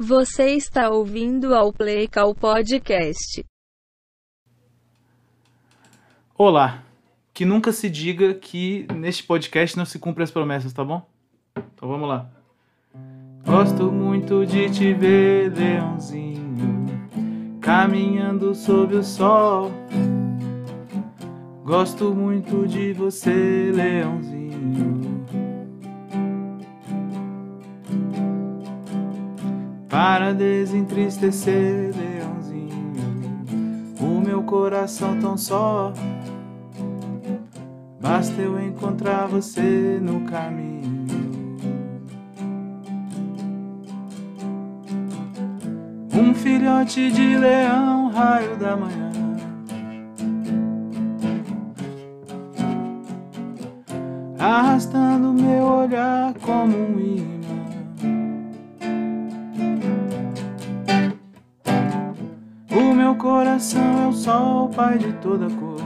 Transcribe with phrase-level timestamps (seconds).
[0.00, 3.44] Você está ouvindo ao Playcal Podcast.
[6.36, 6.84] Olá.
[7.34, 11.04] Que nunca se diga que neste podcast não se cumpre as promessas, tá bom?
[11.56, 12.30] Então vamos lá.
[13.44, 16.86] Gosto muito de te ver, leãozinho,
[17.60, 19.72] caminhando sob o sol.
[21.64, 25.17] Gosto muito de você, leãozinho.
[29.88, 32.92] Para desentristecer, leãozinho,
[33.98, 35.94] o meu coração tão só.
[37.98, 41.06] Basta eu encontrar você no caminho.
[46.12, 49.10] Um filhote de leão, raio da manhã.
[54.38, 57.37] Arrastando meu olhar como um imã.
[63.28, 65.82] Coração é o sol, pai de toda cor.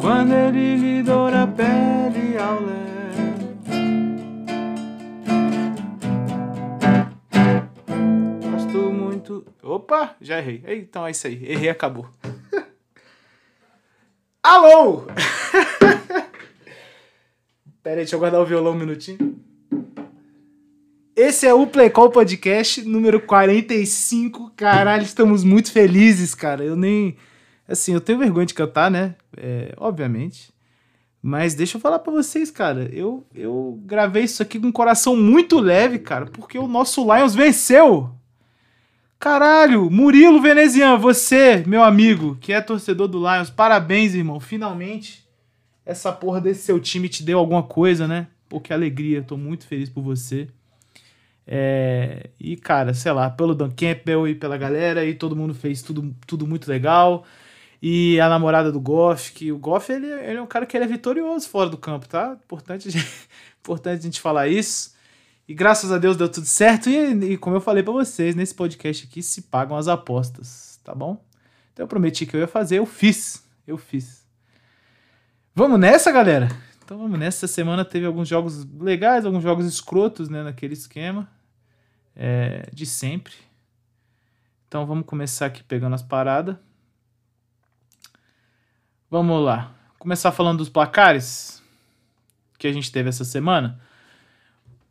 [0.00, 2.76] Quando ele lhe doura a pele ao léu.
[9.62, 10.64] Opa, já errei.
[10.66, 11.44] Então é isso aí.
[11.44, 12.08] Errei, acabou.
[14.42, 15.04] Alô!
[17.82, 19.45] Pera aí, deixa eu guardar o violão um minutinho.
[21.16, 24.52] Esse é o Play Call Podcast número 45.
[24.54, 26.62] Caralho, estamos muito felizes, cara.
[26.62, 27.16] Eu nem.
[27.66, 29.14] Assim, eu tenho vergonha de cantar, né?
[29.34, 30.52] É, obviamente.
[31.22, 32.90] Mas deixa eu falar pra vocês, cara.
[32.92, 37.34] Eu, eu gravei isso aqui com um coração muito leve, cara, porque o nosso Lions
[37.34, 38.10] venceu.
[39.18, 44.38] Caralho, Murilo Venezian, você, meu amigo, que é torcedor do Lions, parabéns, irmão.
[44.38, 45.26] Finalmente,
[45.86, 48.26] essa porra desse seu time te deu alguma coisa, né?
[48.50, 50.48] Pô, que alegria, tô muito feliz por você.
[51.46, 55.80] É, e, cara, sei lá, pelo Dan Campbell e pela galera, e todo mundo fez
[55.80, 57.24] tudo, tudo muito legal.
[57.80, 60.84] E a namorada do Goff, que o Goff ele, ele é um cara que ele
[60.84, 62.36] é vitorioso fora do campo, tá?
[62.44, 62.88] Importante,
[63.60, 64.94] importante a gente falar isso.
[65.46, 66.90] E graças a Deus deu tudo certo.
[66.90, 70.94] E, e como eu falei para vocês, nesse podcast aqui se pagam as apostas, tá
[70.94, 71.22] bom?
[71.72, 73.44] Então eu prometi que eu ia fazer, eu fiz.
[73.66, 74.24] Eu fiz.
[75.54, 76.48] Vamos nessa, galera?
[76.84, 77.44] Então vamos nessa.
[77.44, 80.42] Essa semana teve alguns jogos legais, alguns jogos escrotos, né?
[80.42, 81.28] Naquele esquema
[82.16, 83.34] é, de sempre.
[84.66, 86.56] Então vamos começar aqui pegando as paradas.
[89.10, 89.72] Vamos lá.
[89.98, 91.62] Começar falando dos placares
[92.58, 93.80] que a gente teve essa semana.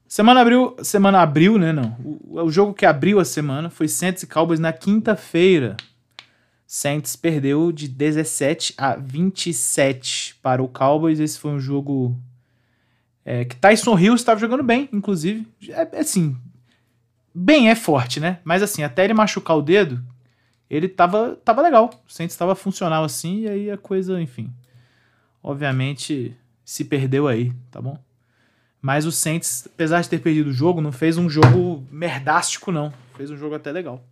[0.08, 1.98] Semana abril, semana abril, né, não.
[2.00, 5.76] O, o jogo que abriu a semana foi Saints e Cowboys na quinta-feira.
[6.68, 11.20] Saints perdeu de 17 a 27 para o Cowboys.
[11.20, 12.16] Esse foi um jogo
[13.24, 15.46] é, que Tyson Hill estava jogando bem, inclusive.
[15.68, 16.38] É assim,
[17.36, 18.40] bem é forte, né?
[18.46, 20.02] Mas assim, até ele machucar o dedo,
[20.70, 21.90] ele tava, tava legal.
[22.08, 24.52] O Saints estava funcional assim, e aí a coisa, enfim.
[25.44, 28.00] Obviamente se perdeu aí, tá bom?
[28.82, 32.94] Mas o Saints, apesar de ter perdido o jogo, não fez um jogo merdástico, não.
[33.16, 34.04] Fez um jogo até legal.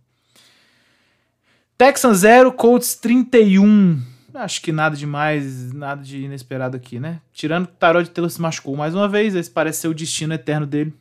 [1.78, 4.00] Texans 0, Colts 31.
[4.34, 7.20] Acho que nada demais, nada de inesperado aqui, né?
[7.32, 10.34] Tirando que o Tarot Taylor se machucou mais uma vez, esse parece ser o destino
[10.34, 10.92] eterno dele.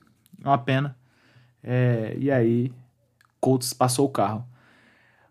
[0.43, 0.95] É uma pena.
[1.63, 2.71] É, e aí,
[3.39, 4.45] Colts passou o carro.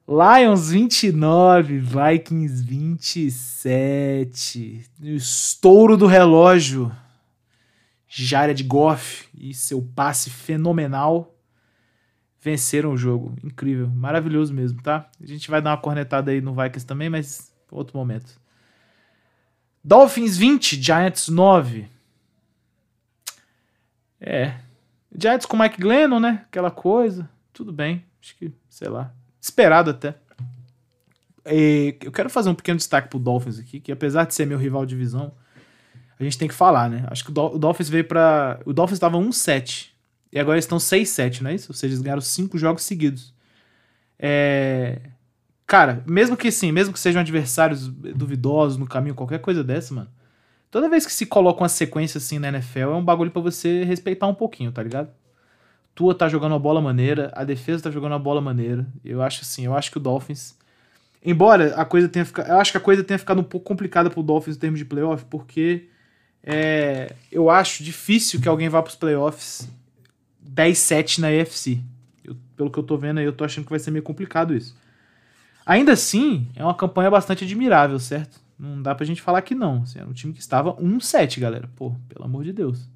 [0.09, 4.84] Lions 29, Vikings 27.
[5.00, 6.91] Estouro do relógio.
[8.09, 11.32] Jared Goff e seu passe fenomenal
[12.42, 13.34] venceram o jogo.
[13.42, 15.09] Incrível, maravilhoso mesmo, tá?
[15.22, 18.38] A gente vai dar uma cornetada aí no Vikings também, mas outro momento.
[19.82, 21.88] Dolphins 20, Giants 9.
[24.21, 24.54] É.
[25.16, 26.44] Giants com Mike Glennon, né?
[26.48, 27.28] Aquela coisa.
[27.52, 28.04] Tudo bem.
[28.20, 29.12] Acho que, sei lá.
[29.40, 30.14] Esperado até.
[31.46, 34.59] E eu quero fazer um pequeno destaque pro Dolphins aqui, que apesar de ser meu
[34.59, 35.32] rival de divisão,
[36.18, 37.04] a gente tem que falar, né?
[37.10, 39.91] Acho que o Dolphins veio para O Dolphins estava 1-7.
[40.32, 41.70] E agora eles estão 6-7, não é isso?
[41.70, 43.34] Ou seja, eles ganharam 5 jogos seguidos.
[44.18, 45.00] É.
[45.66, 50.10] Cara, mesmo que sim, mesmo que sejam adversários duvidosos no caminho, qualquer coisa dessa, mano.
[50.72, 53.84] Toda vez que se coloca uma sequência assim na NFL, é um bagulho para você
[53.84, 55.10] respeitar um pouquinho, tá ligado?
[55.95, 58.86] Tua tá jogando uma bola maneira, a defesa tá jogando uma bola maneira.
[59.04, 60.57] Eu acho assim, eu acho que o Dolphins.
[61.22, 62.48] Embora a coisa tenha ficado.
[62.48, 64.86] Eu acho que a coisa tenha ficado um pouco complicada pro Dolphins em termos de
[64.86, 65.91] playoff, porque
[66.42, 69.68] é, eu acho difícil que alguém vá pros playoffs
[70.42, 71.80] 10-7 na EFC.
[72.57, 74.75] Pelo que eu tô vendo aí, eu tô achando que vai ser meio complicado isso.
[75.66, 78.41] Ainda assim, é uma campanha bastante admirável, certo?
[78.62, 79.82] Não dá pra gente falar que não.
[79.82, 81.68] Assim, era um time que estava 1-7, galera.
[81.74, 82.88] Pô, pelo amor de Deus.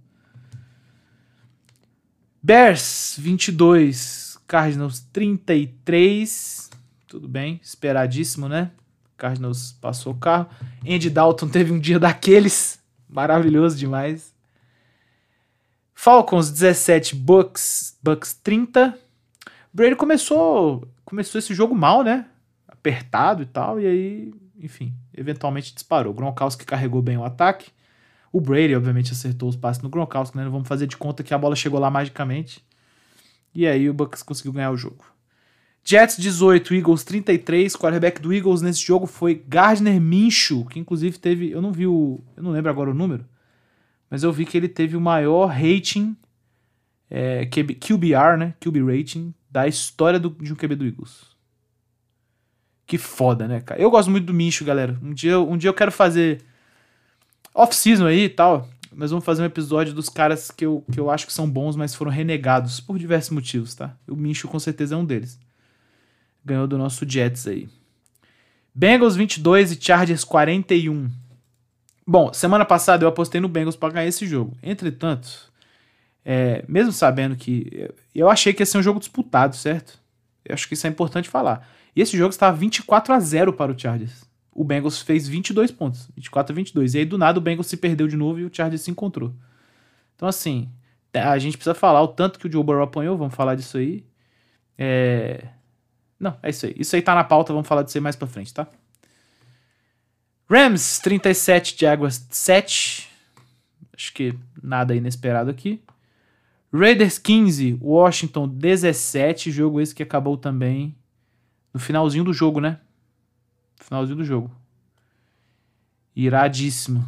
[2.40, 6.70] Bears 22, Cardinals 33.
[7.08, 8.70] Tudo bem, esperadíssimo, né?
[9.16, 10.48] Cardinals passou o carro.
[10.88, 12.78] Andy Dalton teve um dia daqueles
[13.08, 14.32] maravilhoso demais.
[15.92, 18.96] Falcons 17, Bucks, Bucks 30.
[19.74, 22.26] Brady começou, começou esse jogo mal, né?
[22.68, 26.14] Apertado e tal, e aí, enfim, eventualmente disparou.
[26.14, 27.70] Gronkowski carregou bem o ataque.
[28.32, 30.44] O Brady, obviamente, acertou os passes no Gronkowski, né?
[30.44, 32.64] Não vamos fazer de conta que a bola chegou lá magicamente.
[33.54, 35.04] E aí o Bucks conseguiu ganhar o jogo.
[35.82, 37.74] Jets 18, Eagles 33.
[37.74, 41.86] O quarterback do Eagles nesse jogo foi Gardner Minshew, que inclusive teve, eu não vi
[41.86, 43.24] o, eu não lembro agora o número,
[44.10, 46.16] mas eu vi que ele teve o maior rating
[47.08, 48.54] é, QBR, né?
[48.60, 51.35] QB rating da história do, de um QB do Eagles.
[52.86, 53.80] Que foda, né, cara?
[53.80, 54.96] Eu gosto muito do Minshew, galera.
[55.02, 56.42] Um dia, um dia eu quero fazer
[57.52, 61.10] off-season aí e tal, nós vamos fazer um episódio dos caras que eu, que eu
[61.10, 63.94] acho que são bons, mas foram renegados por diversos motivos, tá?
[64.06, 65.38] O Mincho com certeza é um deles.
[66.44, 67.68] Ganhou do nosso Jets aí.
[68.74, 71.10] Bengals 22 e Chargers 41.
[72.06, 74.56] Bom, semana passada eu apostei no Bengals para ganhar esse jogo.
[74.62, 75.50] Entretanto,
[76.24, 77.90] é, mesmo sabendo que.
[78.14, 79.98] Eu achei que ia ser um jogo disputado, certo?
[80.44, 81.68] Eu acho que isso é importante falar.
[81.96, 84.26] E esse jogo estava 24 a 0 para o Chargers
[84.56, 86.94] o Bengals fez 22 pontos, 24 a 22.
[86.94, 89.34] E aí do nada o Bengals se perdeu de novo e o Chargers se encontrou.
[90.16, 90.70] Então assim,
[91.12, 94.02] a gente precisa falar o tanto que o Joe Burrow apanhou, vamos falar disso aí.
[94.78, 95.46] É...
[96.18, 96.74] Não, é isso aí.
[96.78, 98.66] Isso aí tá na pauta, vamos falar disso aí mais pra frente, tá?
[100.48, 103.10] Rams 37, Jaguars 7.
[103.94, 105.82] Acho que nada inesperado aqui.
[106.72, 109.50] Raiders 15, Washington 17.
[109.50, 110.96] Jogo esse que acabou também
[111.76, 112.80] no finalzinho do jogo, né?
[113.78, 114.50] Finalzinho do jogo.
[116.16, 117.06] Iradíssimo.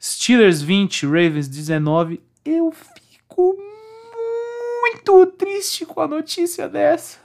[0.00, 2.22] Steelers 20, Ravens 19.
[2.42, 3.54] Eu fico
[4.80, 7.18] muito triste com a notícia dessa.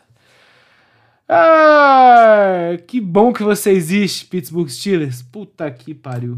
[1.25, 5.21] Ah, que bom que você existe, Pittsburgh Steelers.
[5.21, 6.37] Puta que pariu.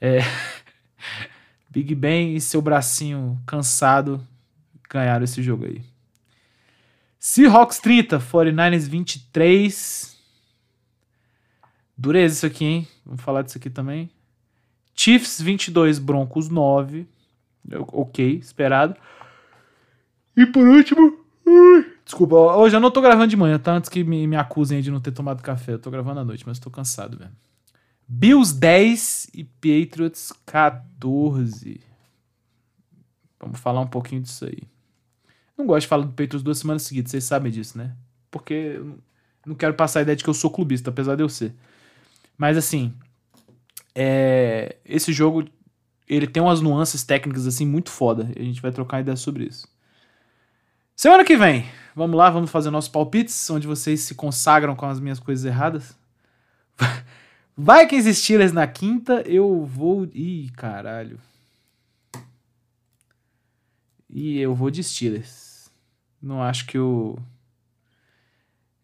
[0.00, 0.20] É.
[1.68, 4.26] Big Ben e seu bracinho cansado
[4.88, 5.97] ganharam esse jogo aí.
[7.18, 10.16] Seahawks 30, 49ers 23.
[11.96, 12.88] Dureza isso aqui, hein?
[13.04, 14.08] Vamos falar disso aqui também.
[14.94, 17.06] Chiefs 22, Broncos 9.
[17.92, 18.96] Ok, esperado.
[20.36, 21.18] E por último.
[22.04, 23.72] Desculpa, hoje eu não tô gravando de manhã, tá?
[23.72, 25.72] Antes que me, me acusem de não ter tomado café.
[25.72, 27.32] Eu tô gravando à noite, mas tô cansado, velho.
[28.06, 31.80] Bills 10 e Patriots 14.
[33.40, 34.62] Vamos falar um pouquinho disso aí.
[35.58, 37.92] Não gosto de falar do Patriots duas semanas seguidas, vocês sabem disso, né?
[38.30, 38.80] Porque
[39.44, 41.52] não quero passar a ideia de que eu sou clubista, apesar de eu ser.
[42.36, 42.94] Mas assim,
[43.94, 45.44] é, esse jogo
[46.08, 48.30] ele tem umas nuances técnicas assim muito foda.
[48.36, 49.66] A gente vai trocar ideia sobre isso.
[50.94, 55.00] Semana que vem, vamos lá, vamos fazer nossos palpites, onde vocês se consagram com as
[55.00, 55.96] minhas coisas erradas.
[57.56, 60.04] Vikings Steelers na quinta, eu vou.
[60.14, 61.20] Ih, caralho.
[64.08, 65.47] E eu vou de Steelers.
[66.20, 67.18] Não acho que o.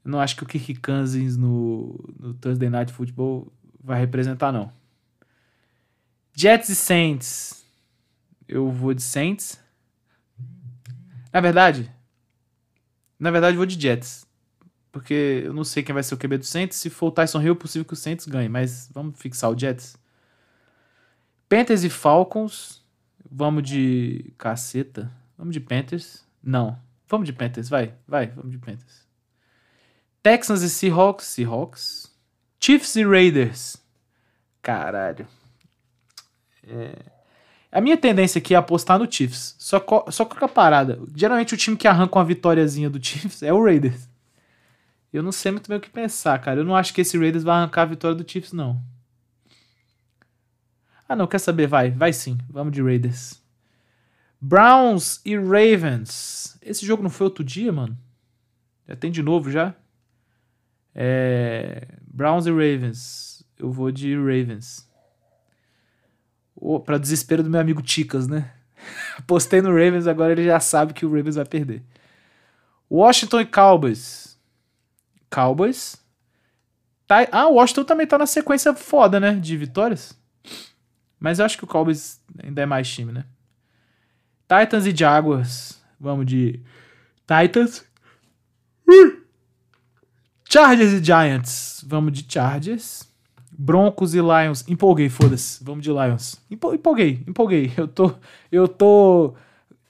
[0.04, 3.52] Não acho que o Kirk Cousins no, no Thursday Night Football
[3.82, 4.70] vai representar, não.
[6.34, 7.64] Jets e Saints.
[8.46, 9.58] Eu vou de Saints.
[11.32, 11.90] Na verdade,
[13.18, 14.26] na verdade, eu vou de Jets.
[14.92, 16.76] Porque eu não sei quem vai ser o QB do Saints.
[16.76, 18.48] Se for o Tyson Hill, é possível que o Saints ganhe.
[18.48, 19.96] Mas vamos fixar o Jets.
[21.48, 22.82] Panthers e Falcons.
[23.28, 25.10] Vamos de caceta.
[25.36, 26.24] Vamos de Panthers.
[26.42, 26.78] Não.
[27.14, 27.68] Vamos de Panthers.
[27.68, 28.26] Vai, vai.
[28.26, 29.06] Vamos de Panthers.
[30.20, 31.26] Texans e Seahawks.
[31.26, 32.12] Seahawks.
[32.58, 33.76] Chiefs e Raiders.
[34.60, 35.28] Caralho.
[36.66, 36.96] É...
[37.70, 39.54] A minha tendência aqui é apostar no Chiefs.
[39.60, 40.98] Só, co só com a parada.
[41.14, 44.08] Geralmente o time que arranca uma vitóriazinha do Chiefs é o Raiders.
[45.12, 46.60] Eu não sei muito bem o que pensar, cara.
[46.60, 48.82] Eu não acho que esse Raiders vai arrancar a vitória do Chiefs, não.
[51.08, 51.68] Ah, não, quer saber?
[51.68, 52.36] Vai, vai sim.
[52.50, 53.40] Vamos de Raiders.
[54.46, 56.58] Browns e Ravens.
[56.60, 57.96] Esse jogo não foi outro dia, mano?
[58.86, 59.74] Já tem de novo já?
[60.94, 63.42] É, Browns e Ravens.
[63.58, 64.86] Eu vou de Ravens.
[66.54, 68.52] Oh, para desespero do meu amigo Ticas, né?
[69.16, 71.82] Apostei no Ravens, agora ele já sabe que o Ravens vai perder.
[72.90, 74.38] Washington e Cowboys.
[75.30, 75.96] Cowboys.
[77.06, 79.36] Tá, ah, o Washington também tá na sequência foda, né?
[79.36, 80.14] De vitórias.
[81.18, 83.24] Mas eu acho que o Cowboys ainda é mais time, né?
[84.60, 85.82] Titans e Jaguars.
[85.98, 86.60] Vamos de
[87.26, 87.84] Titans.
[90.48, 91.84] Chargers e Giants.
[91.86, 93.08] Vamos de Chargers.
[93.56, 94.64] Broncos e Lions.
[94.68, 95.62] Empolguei, foda-se.
[95.62, 96.40] Vamos de Lions.
[96.50, 97.72] Empolguei, empolguei.
[97.76, 98.14] Eu tô.
[98.50, 99.34] Eu tô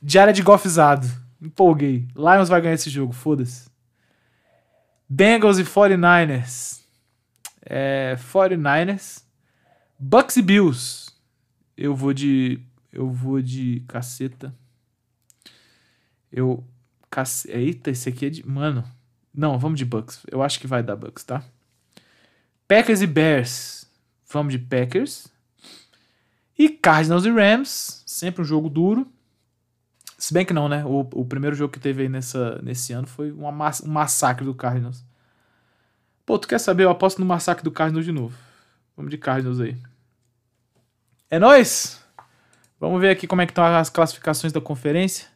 [0.02, 1.06] Jared Goffzado.
[1.40, 2.06] Empolguei.
[2.14, 3.68] Lions vai ganhar esse jogo, foda-se.
[5.09, 6.83] Bengals e 49ers.
[7.64, 9.23] É, 49ers.
[9.99, 11.11] Bucks e Bills.
[11.76, 12.61] Eu vou de.
[12.95, 14.55] Eu vou de caceta.
[16.31, 16.65] Eu.
[17.11, 17.29] Cac...
[17.49, 18.49] Eita, esse aqui é de.
[18.49, 18.85] Mano.
[19.35, 20.23] Não, vamos de Bucks.
[20.31, 21.43] Eu acho que vai dar Bucks, tá?
[22.69, 23.91] Packers e Bears.
[24.31, 25.27] Vamos de Packers.
[26.57, 28.05] E Cardinals e Rams.
[28.07, 29.07] Sempre um jogo duro.
[30.17, 30.85] Se bem que não, né?
[30.85, 34.45] O, o primeiro jogo que teve aí nessa, nesse ano foi uma mass um massacre
[34.45, 35.05] do Cardinals.
[36.25, 36.85] Pô, tu quer saber?
[36.85, 38.39] Eu aposto no massacre do Cardinals de novo.
[38.97, 39.77] Vamos de Cardinals aí.
[41.29, 42.04] É nóis!
[42.85, 45.26] Vamos ver aqui como é que estão as classificações da conferência.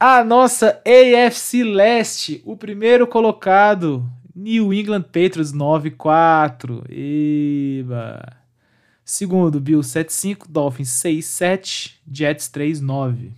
[0.00, 6.84] A nossa AFC Leste, o primeiro colocado, New England Patriots 9-4.
[6.90, 8.36] Eba.
[9.04, 13.30] Segundo, Bills 7-5, Dolphins 6-7, Jets 3-9.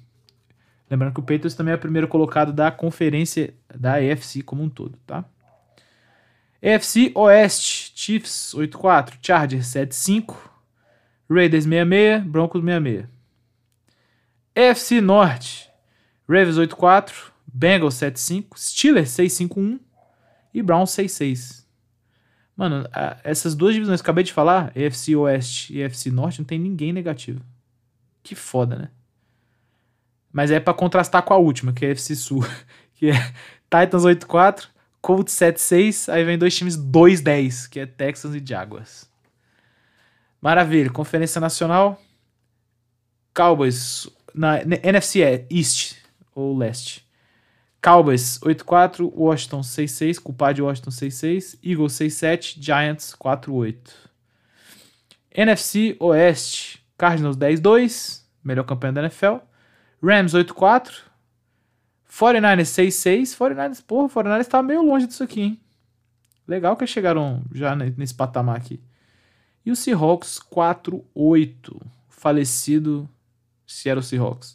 [0.91, 4.71] Lembrando que o Patriots também é o primeiro colocado da conferência da AFC como um
[4.71, 5.25] todo, tá?
[6.63, 10.50] AFC Oeste, Chiefs 8-4, Chargers 7-5,
[11.31, 13.07] Raiders 66, Broncos 66.
[14.55, 15.71] AFC Norte,
[16.29, 17.13] Ravens 8-4,
[17.47, 19.79] Bengals 7-5, Steelers 6-5-1
[20.53, 21.65] e Browns 6-6.
[22.57, 22.87] Mano,
[23.25, 26.93] essas duas divisões que acabei de falar, AFC Oeste e AFC Norte, não tem ninguém
[26.93, 27.41] negativo.
[28.23, 28.89] Que foda, né?
[30.33, 32.45] Mas é para contrastar com a última, que é a AFC Sul,
[32.95, 33.15] que é
[33.71, 34.69] Titans 8-4,
[35.01, 39.10] Colts 7-6, aí vem dois times 2-10, que é Texans e Jaguars.
[40.41, 42.01] Maravilha, Conferência Nacional,
[43.35, 45.97] Cowboys, na NFC East
[46.35, 47.07] ou Leste.
[47.83, 53.77] Cowboys 8-4, Washington 6-6, culpado de Washington 6-6, Eagles 6-7, Giants 4-8.
[55.33, 59.37] NFC Oeste, Cardinals 10-2, melhor campanha da NFL.
[60.03, 60.91] Rams 8-4,
[62.11, 65.61] 49ers 6-6, 49ers, porra, 49ers tá meio longe disso aqui, hein?
[66.47, 68.81] Legal que eles chegaram já nesse patamar aqui.
[69.65, 73.09] E o Seahawks 4-8, falecido
[73.67, 74.55] Seattle Seahawks.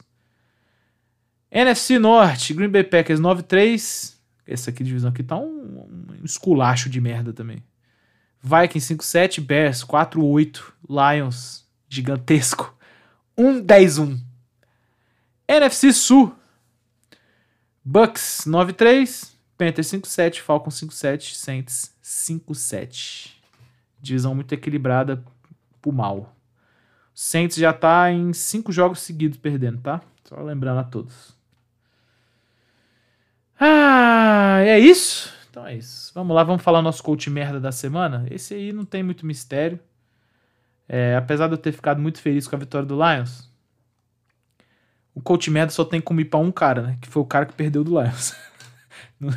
[1.52, 4.16] NFC Norte, Green Bay Packers 9-3.
[4.48, 5.88] Essa aqui divisão aqui tá um,
[6.22, 7.64] um esculacho de merda também.
[8.42, 12.76] Vikings 5-7, Bears 4-8, Lions gigantesco
[13.38, 14.20] 1-10-1.
[15.48, 16.36] NFC Sul,
[17.84, 23.35] Bucks 9-3, Panthers 5-7, Falcons 5-7, Saints 5-7.
[24.06, 25.24] Divisão muito equilibrada
[25.82, 26.36] pro mal.
[27.14, 30.02] Saints já tá em 5 jogos seguidos perdendo, tá?
[30.26, 31.36] Só lembrando a todos.
[33.60, 35.34] Ah, é isso?
[35.50, 36.12] Então é isso.
[36.14, 38.26] Vamos lá, vamos falar nosso coach merda da semana.
[38.30, 39.80] Esse aí não tem muito mistério.
[40.88, 43.50] É, apesar de eu ter ficado muito feliz com a vitória do Lions,
[45.16, 46.98] o coach merda só tem como ir pra um cara, né?
[47.02, 48.36] Que foi o cara que perdeu do Lions.
[49.18, 49.34] não,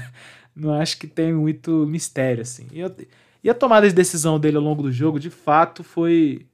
[0.55, 2.67] não, acho que tem muito mistério, assim.
[2.73, 2.95] E, eu,
[3.43, 6.47] e a tomada de decisão dele ao longo do jogo, de fato, foi.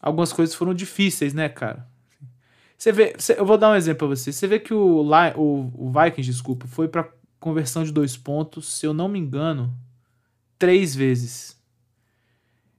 [0.00, 1.86] Algumas coisas foram difíceis, né, cara?
[2.76, 4.32] Você vê, eu vou dar um exemplo pra você.
[4.32, 5.02] Você vê que o,
[5.36, 9.74] o, o Vikings, desculpa, foi para conversão de dois pontos, se eu não me engano,
[10.58, 11.60] três vezes.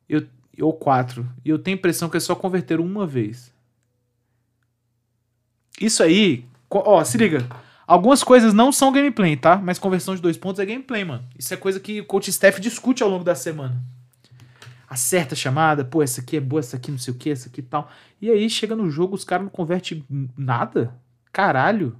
[0.09, 0.25] Eu,
[0.59, 1.29] ou quatro.
[1.45, 3.53] E eu tenho a impressão que é só converteram uma vez.
[5.79, 7.47] Isso aí, ó, se liga.
[7.91, 9.57] Algumas coisas não são gameplay, tá?
[9.57, 11.23] Mas conversão de dois pontos é gameplay, mano.
[11.37, 13.81] Isso é coisa que o coach staff discute ao longo da semana
[14.91, 17.47] acerta a chamada, pô, essa aqui é boa, essa aqui não sei o que, essa
[17.47, 17.89] aqui tal.
[18.21, 20.03] E aí chega no jogo, os caras não convertem
[20.37, 20.93] nada.
[21.31, 21.97] Caralho.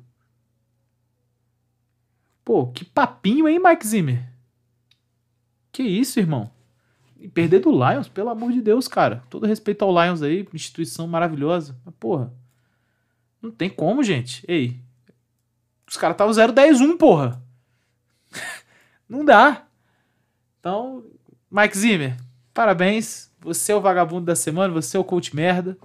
[2.43, 4.27] Pô, que papinho, hein, Mike Zimmer?
[5.71, 6.51] Que isso, irmão?
[7.17, 9.23] E perder do Lions, pelo amor de Deus, cara.
[9.29, 11.79] Todo respeito ao Lions aí, instituição maravilhosa.
[11.85, 12.33] Mas, porra.
[13.41, 14.43] Não tem como, gente.
[14.49, 14.81] Ei.
[15.91, 17.43] Os caras estavam 0-10-1, porra.
[19.07, 19.65] não dá.
[20.59, 21.03] Então,
[21.51, 22.17] Mike Zimmer,
[22.53, 23.31] Parabéns.
[23.39, 25.77] Você é o vagabundo da semana, você é o coach merda.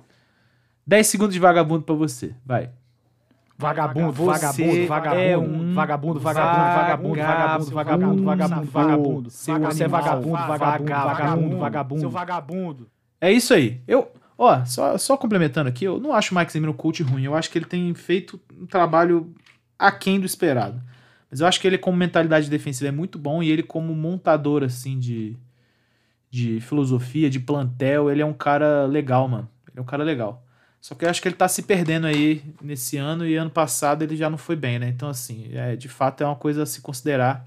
[0.87, 2.35] 10 segundos de vagabundo para você.
[2.45, 2.71] Vai.
[3.59, 9.31] Vagabundo, vagabundo, vagabundo, é um vagabundo, vagabundo, vagabundo, vagabundo, vagabundo, vagabundo, vagabundo.
[9.31, 12.01] Você é vagabundo, vagabundo, vagabundo, vagabundo.
[12.01, 12.91] Seu vagabundo.
[13.19, 13.81] É isso aí.
[13.89, 17.25] Eu, ó, só, só complementando aqui, eu não acho o Mike Zimmer um coach ruim.
[17.25, 19.35] Eu acho que ele tem feito um trabalho
[19.79, 20.83] aquém do esperado.
[21.31, 24.63] Mas eu acho que ele como mentalidade defensiva é muito bom e ele como montador
[24.63, 25.37] assim de
[26.31, 29.49] de filosofia, de plantel, ele é um cara legal, mano.
[29.69, 30.45] Ele é um cara legal.
[30.81, 34.03] Só que eu acho que ele tá se perdendo aí nesse ano e ano passado
[34.03, 34.89] ele já não foi bem, né?
[34.89, 37.45] Então, assim, é, de fato é uma coisa a se considerar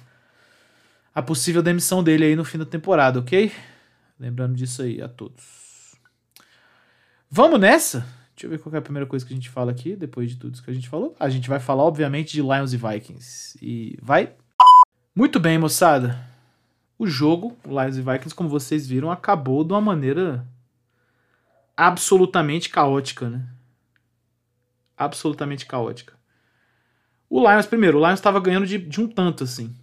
[1.13, 3.51] a possível demissão dele aí no fim da temporada, ok?
[4.19, 5.95] Lembrando disso aí a todos.
[7.29, 8.05] Vamos nessa?
[8.39, 10.37] Deixa eu ver qual é a primeira coisa que a gente fala aqui, depois de
[10.37, 11.13] tudo isso que a gente falou.
[11.19, 13.59] A gente vai falar, obviamente, de Lions e Vikings.
[13.61, 14.31] E vai.
[15.13, 16.17] Muito bem, moçada.
[16.97, 20.47] O jogo, Lions e Vikings, como vocês viram, acabou de uma maneira
[21.75, 23.45] absolutamente caótica, né?
[24.95, 26.13] Absolutamente caótica.
[27.29, 29.75] O Lions, primeiro, o Lions estava ganhando de, de um tanto, assim.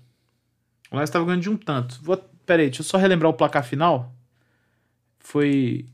[0.91, 2.03] O Lions estava ganhando de um tanto.
[2.03, 4.15] Vou, peraí, deixa eu só relembrar o placar final.
[5.19, 5.85] Foi.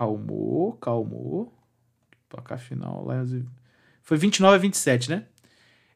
[0.00, 1.52] Calmou, calmou.
[2.26, 3.44] Placar final, Lions.
[4.02, 5.26] Foi 29 a 27, né?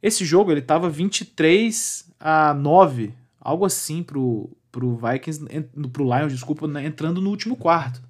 [0.03, 5.43] Esse jogo ele tava 23 a 9, algo assim pro, pro Vikings,
[5.91, 8.03] pro Lions, desculpa, né, entrando no último quarto.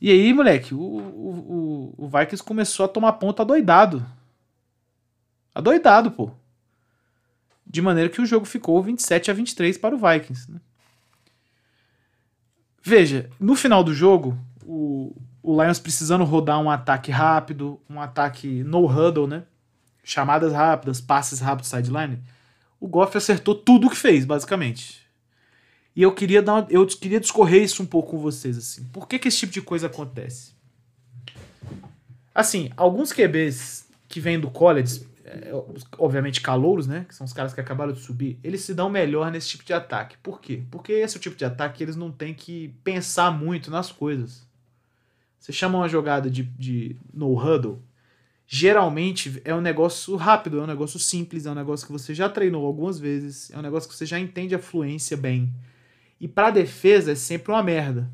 [0.00, 4.04] E aí, moleque, o, o, o, Vikings começou a tomar ponto adoidado.
[5.54, 6.32] Adoidado, pô.
[7.64, 10.50] De maneira que o jogo ficou 27 a 23 para o Vikings.
[10.50, 10.60] Né?
[12.82, 14.36] Veja, no final do jogo,
[14.66, 19.44] o, o Lions precisando rodar um ataque rápido, um ataque no huddle, né?
[20.02, 22.22] Chamadas rápidas, passes rápidos sideline.
[22.80, 25.06] O Goff acertou tudo o que fez, basicamente.
[25.94, 28.84] E eu queria dar uma, eu queria discorrer isso um pouco com vocês assim.
[28.92, 30.52] Por que, que esse tipo de coisa acontece?
[32.34, 35.50] Assim, alguns QBs que vêm do college, é,
[35.96, 39.30] obviamente calouros, né, que são os caras que acabaram de subir, eles se dão melhor
[39.30, 40.18] nesse tipo de ataque.
[40.22, 40.62] Por quê?
[40.70, 43.90] Porque esse é o tipo de ataque que eles não têm que pensar muito nas
[43.90, 44.45] coisas.
[45.46, 47.80] Você chama uma jogada de, de no huddle,
[48.48, 52.28] geralmente é um negócio rápido, é um negócio simples, é um negócio que você já
[52.28, 55.54] treinou algumas vezes, é um negócio que você já entende a fluência bem.
[56.20, 58.10] E para defesa é sempre uma merda.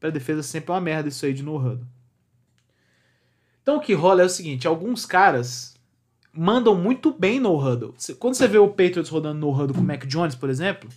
[0.00, 1.86] Para defesa é sempre uma merda isso aí de no huddle.
[3.62, 5.76] Então o que rola é o seguinte, alguns caras
[6.32, 7.94] mandam muito bem no huddle.
[8.18, 10.90] Quando você vê o Patriots rodando no huddle com o Mac Jones, por exemplo,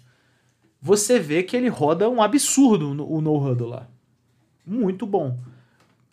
[0.81, 3.92] você vê que ele roda um absurdo o no huddle lá.
[4.65, 5.39] Muito bom.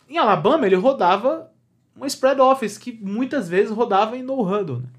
[0.09, 1.51] Em Alabama ele rodava
[1.95, 4.79] uma spread office que muitas vezes rodava em no huddle.
[4.79, 4.89] Né?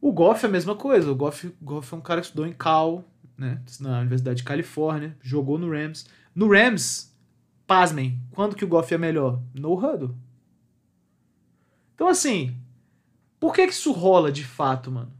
[0.00, 1.10] O Goff é a mesma coisa.
[1.10, 3.04] O Goff, Goff é um cara que estudou em Cal,
[3.38, 3.62] né?
[3.80, 6.06] Na Universidade de Califórnia, jogou no Rams.
[6.34, 7.16] No Rams,
[7.66, 9.40] pasmem, quando que o Goff é melhor?
[9.54, 10.14] No huddle.
[11.94, 12.56] Então, assim,
[13.38, 15.12] por que que isso rola de fato, mano?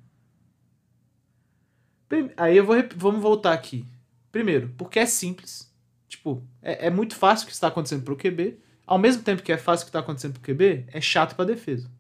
[2.37, 3.87] Aí eu vou, vamos voltar aqui.
[4.31, 5.72] Primeiro, porque é simples.
[6.13, 8.59] Tipo, é, é muito fácil o que está acontecendo pro QB.
[8.87, 11.47] Ao mesmo tempo que é fácil o que está acontecendo pro QB, é chato pra
[11.47, 11.91] defesa.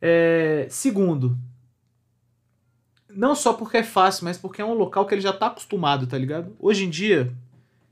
[0.00, 1.36] É, segundo,
[3.10, 6.06] não só porque é fácil, mas porque é um local que ele já tá acostumado,
[6.06, 6.56] tá ligado?
[6.58, 7.30] Hoje em dia,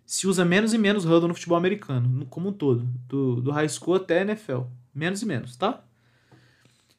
[0.06, 2.88] se usa menos e menos huddle no futebol americano, como um todo.
[3.06, 4.60] Do, do high school até NFL.
[4.94, 5.84] Menos e menos, tá?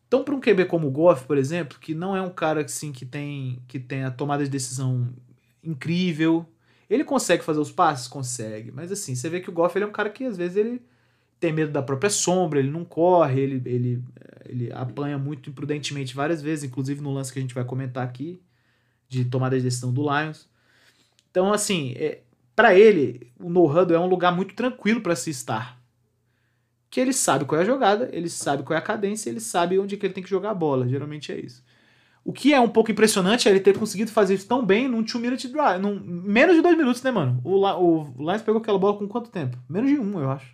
[0.08, 2.92] Então, para um QB como o Goff, por exemplo, que não é um cara assim,
[2.92, 5.10] que, tem, que tem a tomada de decisão
[5.64, 6.48] incrível,
[6.90, 8.08] ele consegue fazer os passes?
[8.08, 8.72] Consegue.
[8.72, 10.82] Mas assim, você vê que o Goff ele é um cara que às vezes ele
[11.40, 14.04] tem medo da própria sombra, ele não corre, ele, ele,
[14.46, 18.42] ele apanha muito imprudentemente várias vezes, inclusive no lance que a gente vai comentar aqui,
[19.08, 20.50] de tomada de decisão do Lions.
[21.30, 22.22] Então, assim, é,
[22.56, 25.80] para ele, o no-huddle é um lugar muito tranquilo para se estar.
[26.90, 29.78] Que ele sabe qual é a jogada, ele sabe qual é a cadência, ele sabe
[29.78, 30.88] onde que ele tem que jogar a bola.
[30.88, 31.64] Geralmente é isso.
[32.28, 35.02] O que é um pouco impressionante é ele ter conseguido fazer isso tão bem num
[35.02, 35.82] 2-minute drive.
[35.82, 37.40] Num, menos de dois minutos, né, mano?
[37.42, 39.58] O, o Lions pegou aquela bola com quanto tempo?
[39.70, 40.54] Menos de um, eu acho.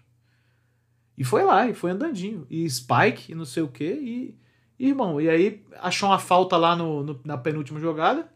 [1.17, 2.45] E foi lá, e foi andandinho.
[2.47, 3.91] E Spike, e não sei o quê.
[3.99, 4.39] E,
[4.77, 8.31] e irmão, e aí achou uma falta lá no, no, na penúltima jogada.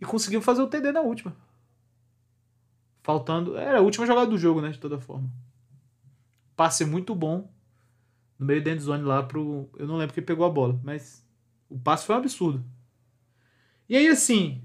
[0.00, 1.36] E conseguiu fazer o TD na última.
[3.02, 3.54] Faltando.
[3.54, 4.70] Era a última jogada do jogo, né?
[4.70, 5.30] De toda forma.
[6.56, 7.52] Passe muito bom.
[8.38, 9.68] No meio da endzone lá pro.
[9.76, 11.27] Eu não lembro quem pegou a bola, mas
[11.68, 12.64] o passe foi um absurdo.
[13.88, 14.62] E aí, assim,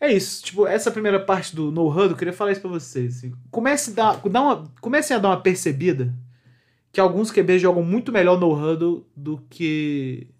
[0.00, 0.44] é isso.
[0.44, 3.18] Tipo, essa primeira parte do No Huddle, eu queria falar isso pra vocês.
[3.18, 3.34] Assim.
[3.50, 6.14] Comece a dar, dar uma, comecem a dar uma percebida
[6.92, 10.30] que alguns QBs jogam muito melhor no Huddle do que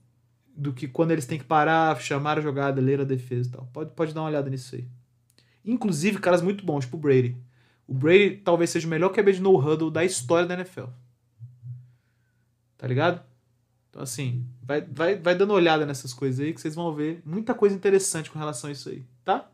[0.56, 3.68] do que quando eles têm que parar, chamar a jogada, ler a defesa e tal.
[3.74, 4.88] Pode, pode dar uma olhada nisso aí.
[5.62, 7.36] Inclusive, caras muito bons, tipo o Brady.
[7.86, 10.86] O Brady talvez seja o melhor QB de no huddle da história da NFL.
[12.78, 13.22] Tá ligado?
[13.96, 17.54] Então, assim, vai, vai, vai dando olhada nessas coisas aí que vocês vão ver muita
[17.54, 19.48] coisa interessante com relação a isso aí tá?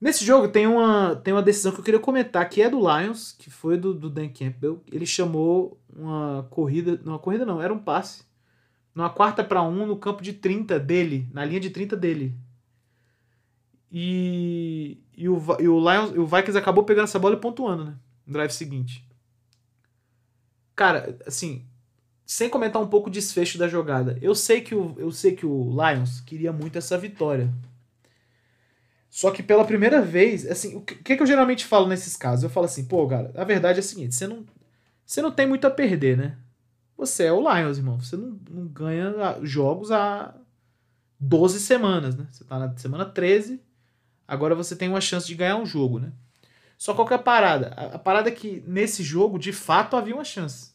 [0.00, 3.32] Nesse jogo tem uma, tem uma decisão que eu queria comentar, que é do Lions,
[3.32, 4.80] que foi do, do Dan Campbell.
[4.92, 8.22] Ele chamou uma corrida, não, uma corrida não, era um passe.
[8.94, 12.32] Numa quarta para um no campo de 30 dele, na linha de 30 dele.
[13.90, 17.96] E, e, o, e o Lions, o Vikings acabou pegando essa bola e pontuando, né?
[18.24, 19.04] No drive seguinte.
[20.76, 21.66] Cara, assim,
[22.26, 24.18] sem comentar um pouco o desfecho da jogada.
[24.22, 27.52] Eu sei que o, eu sei que o Lions queria muito essa vitória.
[29.14, 32.42] Só que pela primeira vez, assim, o que, que eu geralmente falo nesses casos?
[32.42, 34.44] Eu falo assim, pô, cara, a verdade é a seguinte, você não,
[35.06, 36.36] você não tem muito a perder, né?
[36.96, 38.00] Você é o Lions, irmão.
[38.00, 40.34] Você não, não ganha jogos há
[41.20, 42.26] 12 semanas, né?
[42.30, 43.60] Você tá na semana 13,
[44.26, 46.12] agora você tem uma chance de ganhar um jogo, né?
[46.76, 47.72] Só qual que é a parada?
[47.76, 50.73] A, a parada é que nesse jogo, de fato, havia uma chance.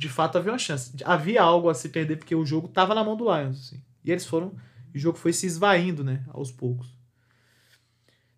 [0.00, 0.96] De fato, havia uma chance.
[1.04, 3.82] Havia algo a se perder, porque o jogo tava na mão do Lions, assim.
[4.02, 4.54] E eles foram...
[4.94, 6.24] E o jogo foi se esvaindo, né?
[6.28, 6.96] Aos poucos.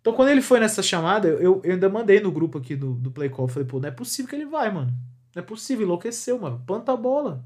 [0.01, 3.09] Então, quando ele foi nessa chamada, eu, eu ainda mandei no grupo aqui do, do
[3.09, 3.47] Play Call.
[3.47, 4.91] Falei, pô, não é possível que ele vai, mano.
[5.33, 6.61] Não é possível, enlouqueceu, mano.
[6.67, 7.45] Planta a bola.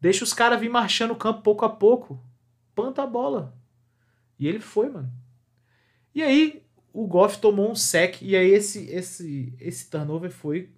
[0.00, 2.20] Deixa os caras vir marchando o campo pouco a pouco.
[2.74, 3.56] Planta a bola.
[4.40, 5.12] E ele foi, mano.
[6.12, 8.20] E aí, o Goff tomou um sec.
[8.22, 10.76] E aí, esse, esse, esse turnover foi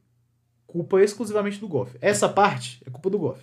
[0.70, 1.96] culpa exclusivamente do Goff.
[2.00, 3.42] Essa parte é culpa do Goff.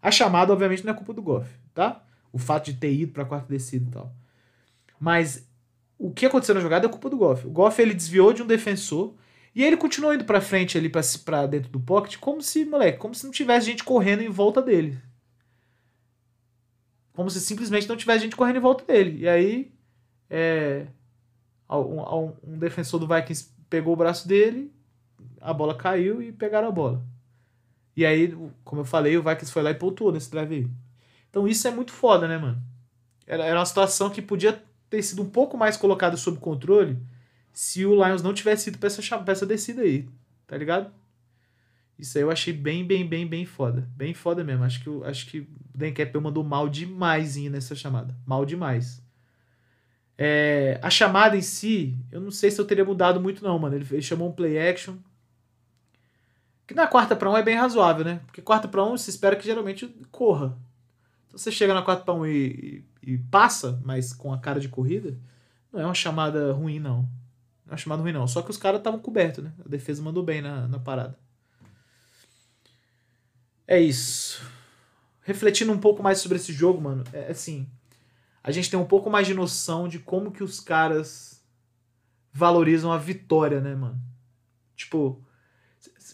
[0.00, 2.02] A chamada, obviamente, não é culpa do Goff, tá?
[2.32, 4.12] O fato de ter ido pra quarta descida e tal.
[4.98, 5.46] Mas
[5.98, 7.46] o que aconteceu na jogada é culpa do Goff.
[7.46, 9.14] O Goff ele desviou de um defensor
[9.54, 13.14] e ele continuou indo pra frente ali pra dentro do pocket, como se, moleque, como
[13.14, 14.98] se não tivesse gente correndo em volta dele.
[17.12, 19.18] Como se simplesmente não tivesse gente correndo em volta dele.
[19.20, 19.72] E aí,
[20.30, 20.86] é,
[21.68, 24.72] um, um defensor do Vikings pegou o braço dele,
[25.40, 27.04] a bola caiu e pegaram a bola.
[27.96, 30.70] E aí, como eu falei, o Vikings foi lá e pontuou nesse drive aí.
[31.28, 32.62] Então isso é muito foda, né, mano?
[33.26, 36.98] Era, era uma situação que podia ter sido um pouco mais colocada sob controle
[37.52, 40.08] se o Lions não tivesse ido pra essa, pra essa descida aí,
[40.46, 40.90] tá ligado?
[41.98, 43.88] Isso aí eu achei bem, bem, bem, bem foda.
[43.94, 44.64] Bem foda mesmo.
[44.64, 48.16] Acho que, eu, acho que o Dan Campbell mandou mal demais nessa chamada.
[48.26, 49.00] Mal demais.
[50.18, 53.76] É, a chamada em si, eu não sei se eu teria mudado muito não, mano.
[53.76, 54.96] Ele, ele chamou um play action.
[56.72, 58.20] Que na quarta para um é bem razoável, né?
[58.26, 60.58] Porque quarta para um se espera que geralmente corra.
[61.26, 64.60] Então você chega na quarta para um e, e, e passa, mas com a cara
[64.60, 65.18] de corrida,
[65.72, 67.08] não é uma chamada ruim, não
[67.72, 68.26] uma chamada ruim, não.
[68.26, 69.52] Só que os caras estavam cobertos, né?
[69.64, 71.18] A defesa mandou bem na, na parada.
[73.66, 74.42] É isso.
[75.22, 77.68] Refletindo um pouco mais sobre esse jogo, mano, é assim.
[78.44, 81.42] A gente tem um pouco mais de noção de como que os caras
[82.32, 84.00] valorizam a vitória, né, mano?
[84.76, 85.24] Tipo,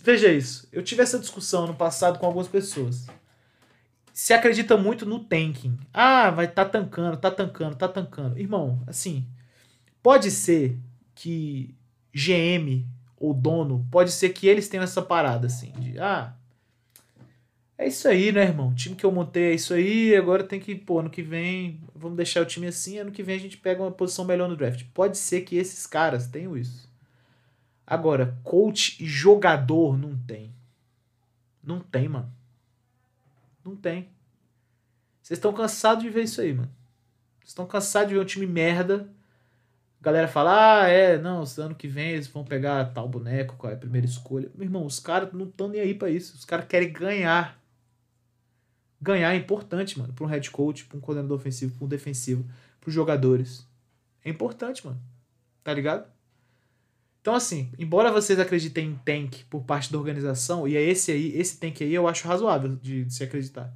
[0.08, 0.66] veja isso.
[0.72, 3.06] Eu tive essa discussão no passado com algumas pessoas.
[4.10, 5.78] Se acredita muito no tanking.
[5.92, 8.38] Ah, vai tá tancando, tá tancando, tá tancando.
[8.38, 9.26] Irmão, assim,
[10.02, 10.78] pode ser
[11.14, 11.74] que
[12.14, 12.86] GM
[13.18, 16.32] ou dono, pode ser que eles tenham essa parada assim, de ah,
[17.76, 18.70] é isso aí, né, irmão?
[18.70, 21.80] O time que eu montei é isso aí, agora tem que, pô, ano que vem,
[21.94, 24.56] vamos deixar o time assim, ano que vem a gente pega uma posição melhor no
[24.56, 24.84] draft.
[24.94, 26.88] Pode ser que esses caras tenham isso.
[27.90, 30.55] Agora, coach e jogador não tem.
[31.62, 32.33] Não tem, mano.
[33.64, 34.11] Não tem.
[35.22, 36.70] Vocês estão cansados de ver isso aí, mano.
[37.38, 39.11] Vocês estão cansados de ver um time merda
[40.01, 43.72] a galera fala, ah, é, não, ano que vem eles vão pegar tal boneco, qual
[43.72, 44.48] é a primeira escolha.
[44.55, 46.37] Meu irmão, os caras não estão nem aí para isso.
[46.37, 47.61] Os caras querem ganhar.
[49.01, 52.48] Ganhar é importante, mano, para um head coach, para um coordenador ofensivo, para um defensivo,
[52.81, 53.66] para os jogadores.
[54.24, 55.01] É importante, mano.
[55.64, 56.09] Tá ligado?
[57.20, 61.37] Então, assim, embora vocês acreditem em tank por parte da organização, e é esse aí,
[61.37, 63.74] esse tank aí eu acho razoável de, de se acreditar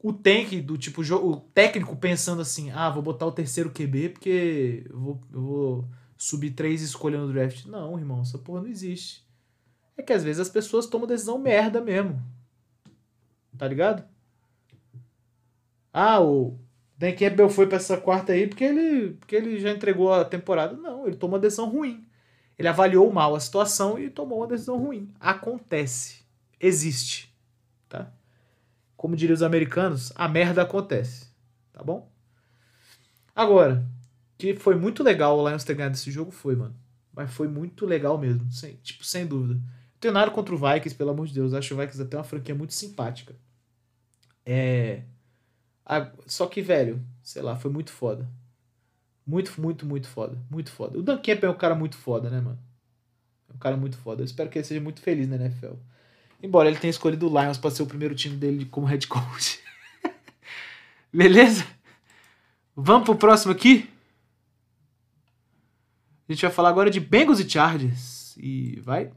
[0.00, 4.86] o tank do tipo o técnico pensando assim, ah, vou botar o terceiro QB porque
[4.88, 7.66] eu vou, eu vou subir três escolhas no draft.
[7.66, 9.26] Não, irmão, essa porra não existe.
[9.96, 12.22] É que às vezes as pessoas tomam decisão merda mesmo.
[13.56, 14.04] Tá ligado?
[15.92, 16.56] Ah, o
[16.96, 20.76] Dan Campbell foi para essa quarta aí porque ele, porque ele já entregou a temporada.
[20.76, 22.06] Não, ele tomou uma decisão ruim.
[22.58, 25.12] Ele avaliou mal a situação e tomou uma decisão ruim.
[25.20, 26.24] Acontece.
[26.60, 27.32] Existe.
[27.88, 28.12] Tá?
[28.98, 31.28] como diriam os americanos, a merda acontece.
[31.72, 32.10] Tá bom?
[33.34, 33.88] Agora,
[34.36, 36.74] que foi muito legal o Lions ter ganhado esse jogo, foi, mano.
[37.14, 38.50] Mas foi muito legal mesmo.
[38.50, 39.54] Sem, tipo, sem dúvida.
[39.54, 41.54] Não tenho nada contra o Vikings, pelo amor de Deus.
[41.54, 43.36] Acho o Vikings até uma franquia muito simpática.
[44.44, 45.04] É.
[46.26, 48.28] Só que, velho, sei lá, foi muito foda.
[49.28, 50.38] Muito, muito, muito foda.
[50.50, 50.98] Muito foda.
[50.98, 52.58] O Dan Camp é um cara muito foda, né, mano?
[53.50, 54.22] É um cara muito foda.
[54.22, 55.74] Eu espero que ele seja muito feliz na NFL.
[56.42, 59.60] Embora ele tenha escolhido o Lions para ser o primeiro time dele como head coach.
[61.12, 61.66] Beleza?
[62.74, 63.90] Vamos pro próximo aqui?
[66.26, 68.34] A gente vai falar agora de Bengals e Chargers.
[68.38, 69.12] E vai.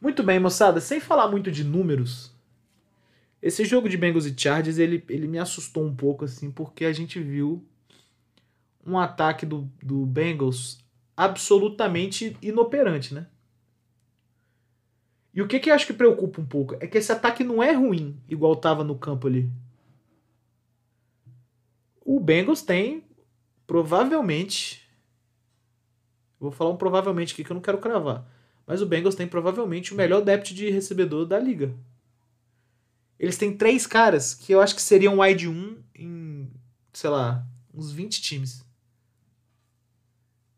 [0.00, 0.80] Muito bem, moçada.
[0.80, 2.32] Sem falar muito de números,
[3.42, 6.92] esse jogo de Bengals e Chargers, ele, ele me assustou um pouco, assim, porque a
[6.92, 7.66] gente viu
[8.86, 10.78] um ataque do, do Bengals
[11.16, 13.26] absolutamente inoperante, né?
[15.34, 17.62] E o que, que eu acho que preocupa um pouco é que esse ataque não
[17.62, 19.50] é ruim, igual estava no campo ali.
[22.02, 23.04] O Bengals tem
[23.66, 24.88] provavelmente.
[26.38, 28.26] Vou falar um provavelmente aqui que eu não quero cravar.
[28.66, 31.74] Mas o Bengals tem provavelmente o melhor depth de recebedor da liga.
[33.18, 36.50] Eles têm três caras que eu acho que seriam wide 1 em,
[36.92, 38.65] sei lá, uns 20 times.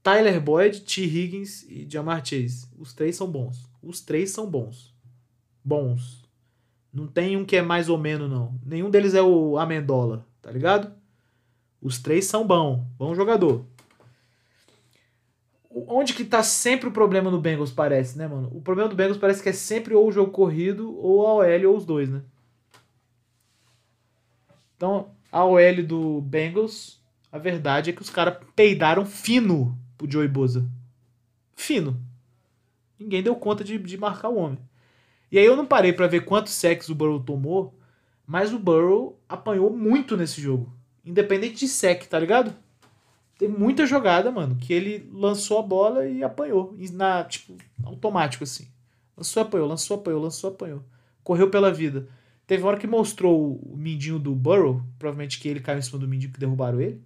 [0.08, 1.02] Tyler Boyd, T.
[1.02, 2.66] Higgins e Jamar Chase.
[2.78, 3.68] Os três são bons.
[3.82, 4.94] Os três são bons.
[5.62, 6.26] Bons.
[6.90, 8.58] Não tem um que é mais ou menos, não.
[8.64, 10.94] Nenhum deles é o Amendola, tá ligado?
[11.78, 12.86] Os três são bons.
[12.96, 13.66] Bom jogador.
[15.70, 18.50] Onde que tá sempre o problema no Bengals, parece, né, mano?
[18.54, 21.66] O problema do Bengals parece que é sempre ou o jogo corrido ou a OL
[21.68, 22.22] ou os dois, né?
[24.74, 26.98] Então, a OL do Bengals,
[27.30, 30.66] a verdade é que os caras peidaram fino pro Joey Boza.
[31.54, 32.00] Fino.
[32.98, 34.58] Ninguém deu conta de, de marcar o homem.
[35.30, 37.78] E aí eu não parei para ver quantos sacks o Burrow tomou,
[38.26, 40.72] mas o Burrow apanhou muito nesse jogo.
[41.04, 42.54] Independente de sec, tá ligado?
[43.38, 46.74] Tem muita jogada, mano, que ele lançou a bola e apanhou.
[46.92, 48.68] Na, tipo, automático, assim.
[49.16, 50.82] Lançou, apanhou, lançou, apanhou, lançou, apanhou.
[51.22, 52.08] Correu pela vida.
[52.46, 55.98] Teve uma hora que mostrou o mindinho do Burrow, provavelmente que ele caiu em cima
[55.98, 57.00] do mindinho que derrubaram ele.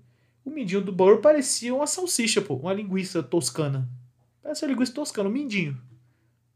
[0.44, 3.88] O mindinho do Burrow parecia uma salsicha, pô, uma linguiça toscana.
[4.42, 5.80] Parece uma linguiça toscana, um mindinho.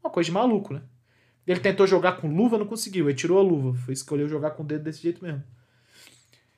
[0.02, 0.82] Uma coisa de maluco, né?
[1.46, 3.08] Ele tentou jogar com luva, não conseguiu.
[3.08, 3.78] Ele tirou a luva.
[3.78, 5.44] Foi escolher jogar com o dedo desse jeito mesmo.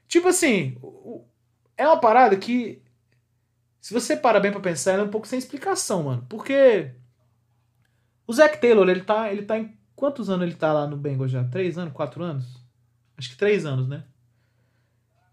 [0.07, 0.79] Tipo assim,
[1.77, 2.81] é uma parada que,
[3.81, 6.27] se você para bem pra pensar, ela é um pouco sem explicação, mano.
[6.29, 6.91] Porque
[8.27, 9.77] o Zac Taylor, ele tá, ele tá em.
[9.95, 11.43] Quantos anos ele tá lá no Bengals já?
[11.45, 11.93] Três anos?
[11.93, 12.65] Quatro anos?
[13.17, 14.05] Acho que três anos, né?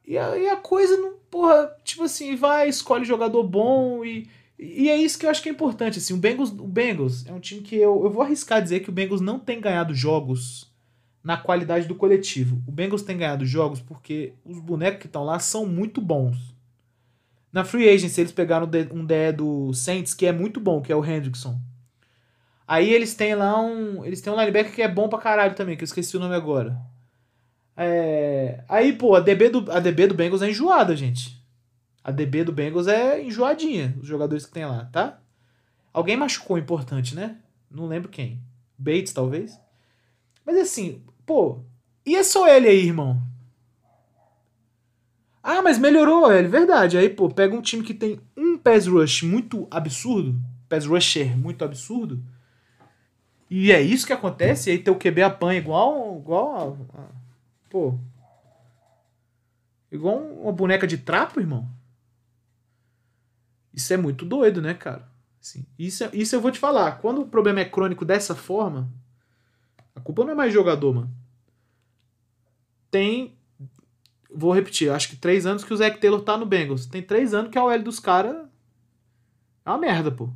[0.07, 1.15] E a, e a coisa não.
[1.29, 5.49] Porra, tipo assim, vai, escolhe jogador bom e e é isso que eu acho que
[5.49, 5.99] é importante.
[5.99, 8.89] Assim, o, Bengals, o Bengals é um time que eu, eu vou arriscar dizer que
[8.89, 10.73] o Bengals não tem ganhado jogos
[11.23, 12.61] na qualidade do coletivo.
[12.65, 16.55] O Bengals tem ganhado jogos porque os bonecos que estão lá são muito bons.
[17.51, 20.95] Na Free Agency eles pegaram um DE do Saints que é muito bom, que é
[20.95, 21.59] o Hendrickson.
[22.67, 24.03] Aí eles têm lá um.
[24.03, 26.35] Eles têm um linebacker que é bom pra caralho também, que eu esqueci o nome
[26.35, 26.77] agora.
[27.77, 31.43] É, aí, pô, a DB, do, a DB do Bengals é enjoada, gente.
[32.03, 35.19] A DB do Bengals é enjoadinha, os jogadores que tem lá, tá?
[35.91, 37.37] Alguém machucou importante, né?
[37.69, 38.39] Não lembro quem.
[38.77, 39.59] Bates, talvez.
[40.45, 41.61] Mas assim, pô,
[42.05, 43.21] e é só ele aí, irmão?
[45.41, 46.97] Ah, mas melhorou, é verdade.
[46.97, 51.63] Aí, pô, pega um time que tem um pass rush muito absurdo, pass rusher muito
[51.63, 52.23] absurdo,
[53.49, 57.07] e é isso que acontece, e aí teu QB apanha igual, igual a, a,
[57.75, 57.99] pô,
[59.91, 61.69] igual uma boneca de trapo, irmão.
[63.73, 65.11] Isso é muito doido, né, cara?
[65.41, 66.99] Assim, isso, é, isso eu vou te falar.
[67.01, 68.89] Quando o problema é crônico dessa forma,
[69.93, 71.13] a culpa não é mais jogador, mano.
[72.89, 73.37] Tem.
[74.33, 76.85] Vou repetir, acho que três anos que o Zac Taylor tá no Bengals.
[76.85, 78.47] Tem três anos que a OL dos caras.
[79.65, 80.29] É uma merda, pô.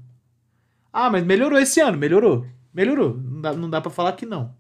[0.92, 2.46] Ah, mas melhorou esse ano, melhorou.
[2.74, 3.18] Melhorou.
[3.18, 4.54] Não dá, não dá pra falar que não.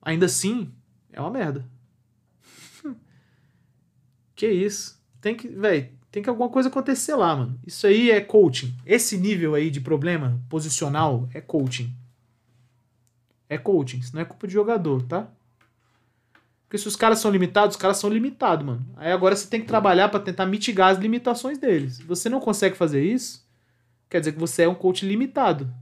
[0.00, 0.72] Ainda assim,
[1.12, 1.68] é uma merda.
[4.38, 4.96] Que isso?
[5.20, 5.48] Tem que.
[5.48, 7.58] Véi, tem que alguma coisa acontecer lá, mano.
[7.66, 8.72] Isso aí é coaching.
[8.86, 11.92] Esse nível aí de problema posicional é coaching.
[13.48, 13.98] É coaching.
[13.98, 15.28] Isso não é culpa de jogador, tá?
[16.62, 18.86] Porque se os caras são limitados, os caras são limitados, mano.
[18.96, 21.94] Aí agora você tem que trabalhar para tentar mitigar as limitações deles.
[21.94, 23.44] Se você não consegue fazer isso,
[24.08, 25.72] quer dizer que você é um coach limitado.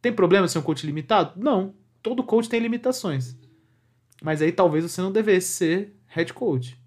[0.00, 1.32] Tem problema ser um coach limitado?
[1.36, 1.74] Não.
[2.02, 3.36] Todo coach tem limitações.
[4.22, 6.77] Mas aí talvez você não devesse ser head coach.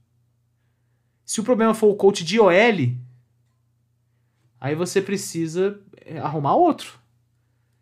[1.32, 2.52] Se o problema for o coach de OL,
[4.60, 7.00] aí você precisa é, arrumar outro.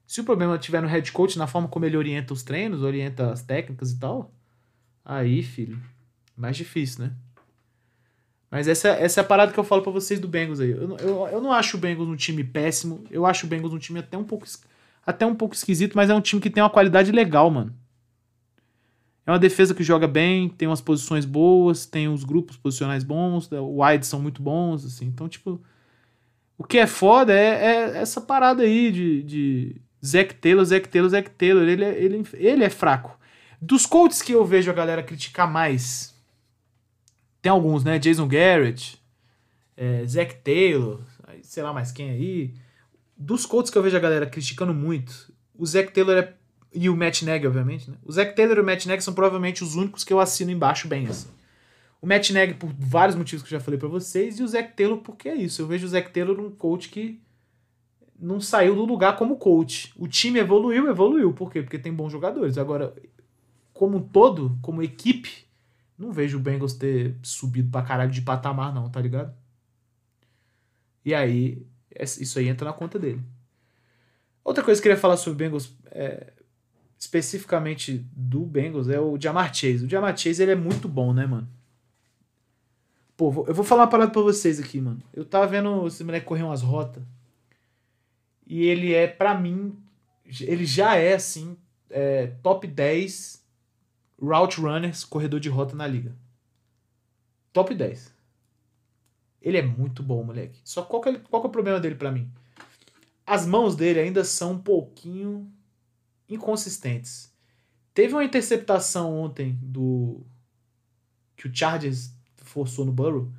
[0.06, 3.32] Se o problema estiver no head coach, na forma como ele orienta os treinos, orienta
[3.32, 4.32] as técnicas e tal,
[5.04, 5.82] aí, filho,
[6.38, 7.12] mais difícil, né?
[8.52, 10.70] Mas essa, essa é a parada que eu falo para vocês do Bengals aí.
[10.70, 13.04] Eu, eu, eu não acho o Bengals um time péssimo.
[13.10, 14.46] Eu acho o Bengals um time até um pouco
[15.04, 17.76] até um pouco esquisito, mas é um time que tem uma qualidade legal, mano.
[19.30, 23.48] É uma defesa que joga bem, tem umas posições boas, tem os grupos posicionais bons,
[23.52, 25.06] o wide são muito bons, assim.
[25.06, 25.62] Então, tipo,
[26.58, 31.12] o que é foda é, é essa parada aí de, de Zac Taylor, Zac Taylor,
[31.12, 31.62] Zac Taylor.
[31.62, 33.20] Ele é, ele, ele é fraco.
[33.62, 36.16] Dos Colts que eu vejo a galera criticar mais,
[37.40, 38.00] tem alguns, né?
[38.00, 39.00] Jason Garrett,
[39.78, 41.02] é, Zac Taylor,
[41.44, 42.56] sei lá mais quem aí.
[43.16, 46.34] Dos Colts que eu vejo a galera criticando muito, o Zac Taylor é
[46.74, 47.98] e o Matt Nagy, obviamente, né?
[48.06, 50.88] O Zac Taylor e o Matt Nagy são provavelmente os únicos que eu assino embaixo
[50.88, 51.30] bem, assim.
[52.02, 54.76] O Matt Nagy por vários motivos que eu já falei para vocês, e o Zac
[54.76, 55.62] Taylor porque é isso.
[55.62, 57.22] Eu vejo o Zac Taylor um coach que
[58.20, 59.94] não saiu do lugar como coach.
[59.98, 61.34] O time evoluiu, evoluiu.
[61.34, 61.62] Por quê?
[61.62, 62.58] Porque tem bons jogadores.
[62.58, 62.94] Agora,
[63.74, 65.46] como um todo, como equipe,
[65.98, 69.34] não vejo o Bengals ter subido pra caralho de patamar, não, tá ligado?
[71.04, 71.66] E aí,
[71.98, 73.22] isso aí entra na conta dele.
[74.44, 76.34] Outra coisa que eu queria falar sobre o Bengals, é,
[77.00, 79.86] especificamente do Bengals, é o Jamar Chase.
[79.86, 81.48] O Jamar Chase ele é muito bom, né, mano?
[83.16, 85.02] Pô, eu vou falar uma parada pra vocês aqui, mano.
[85.14, 87.02] Eu tava vendo esse moleque correr umas rotas.
[88.46, 89.78] E ele é, para mim,
[90.42, 91.58] ele já é, assim,
[91.90, 93.46] é, top 10
[94.22, 96.14] route runners, corredor de rota na liga.
[97.54, 98.14] Top 10.
[99.42, 100.60] Ele é muito bom, moleque.
[100.66, 102.30] Só qual que é, qual que é o problema dele para mim?
[103.26, 105.50] As mãos dele ainda são um pouquinho
[106.30, 107.34] inconsistentes.
[107.94, 110.22] Teve uma interceptação ontem do
[111.36, 113.32] que o Chargers forçou no Burrow,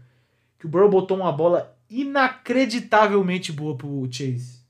[0.59, 4.61] que o Burrow botou uma bola inacreditavelmente boa pro Chase.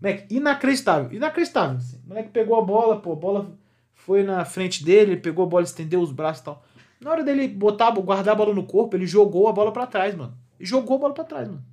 [0.00, 1.76] Moleque, inacreditável, inacreditável.
[1.78, 2.00] Assim.
[2.04, 3.58] O moleque pegou a bola, pô, a bola
[3.94, 6.64] foi na frente dele, pegou a bola, estendeu os braços e tal.
[7.00, 10.14] Na hora dele botar, guardar a bola no corpo, ele jogou a bola para trás,
[10.14, 10.36] mano.
[10.60, 11.64] Jogou a bola para trás, mano.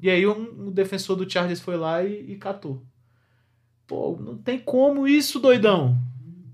[0.00, 2.82] E aí um, um, defensor do Chargers foi lá e, e catou.
[3.86, 5.96] Pô, não tem como isso, doidão.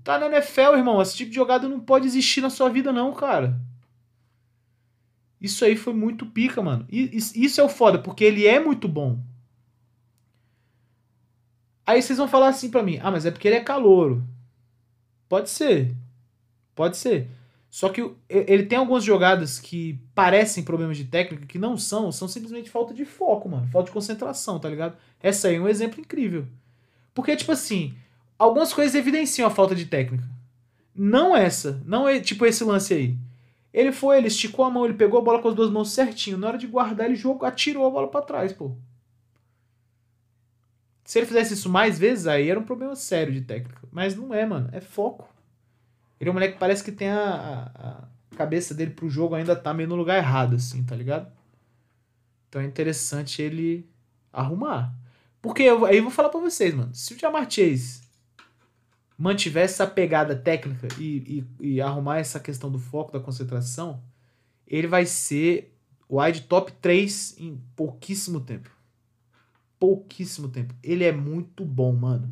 [0.03, 1.01] Tá na NFL, irmão.
[1.01, 3.59] Esse tipo de jogada não pode existir na sua vida, não, cara.
[5.41, 6.85] Isso aí foi muito pica, mano.
[6.89, 9.19] Isso é o foda, porque ele é muito bom.
[11.85, 14.23] Aí vocês vão falar assim pra mim: ah, mas é porque ele é calouro.
[15.27, 15.95] Pode ser.
[16.75, 17.29] Pode ser.
[17.69, 22.27] Só que ele tem algumas jogadas que parecem problemas de técnica, que não são, são
[22.27, 23.67] simplesmente falta de foco, mano.
[23.67, 24.95] Falta de concentração, tá ligado?
[25.19, 26.47] Essa aí é um exemplo incrível.
[27.13, 27.95] Porque, tipo assim,
[28.37, 30.27] algumas coisas evidenciam a falta de técnica.
[30.95, 31.81] Não essa.
[31.85, 33.17] Não é tipo esse lance aí.
[33.73, 36.37] Ele foi, ele esticou a mão, ele pegou a bola com as duas mãos certinho.
[36.37, 38.75] Na hora de guardar, ele jogou, atirou a bola para trás, pô.
[41.03, 43.81] Se ele fizesse isso mais vezes, aí era um problema sério de técnica.
[43.91, 44.69] Mas não é, mano.
[44.71, 45.27] É foco.
[46.19, 49.55] Ele é um moleque que parece que tem a, a, cabeça dele pro jogo ainda
[49.55, 51.31] tá meio no lugar errado, assim, tá ligado?
[52.47, 53.89] Então é interessante ele
[54.31, 54.93] arrumar.
[55.43, 56.95] Porque eu, aí eu vou falar pra vocês, mano.
[56.95, 58.01] Se o Jamar Chase
[59.17, 64.01] mantivesse essa pegada técnica e, e, e, arrumar essa questão do foco, da concentração,
[64.65, 65.77] ele vai ser
[66.07, 68.71] o wide top 3 em pouquíssimo tempo.
[69.77, 70.73] Pouquíssimo tempo.
[70.81, 72.31] Ele é muito bom, mano.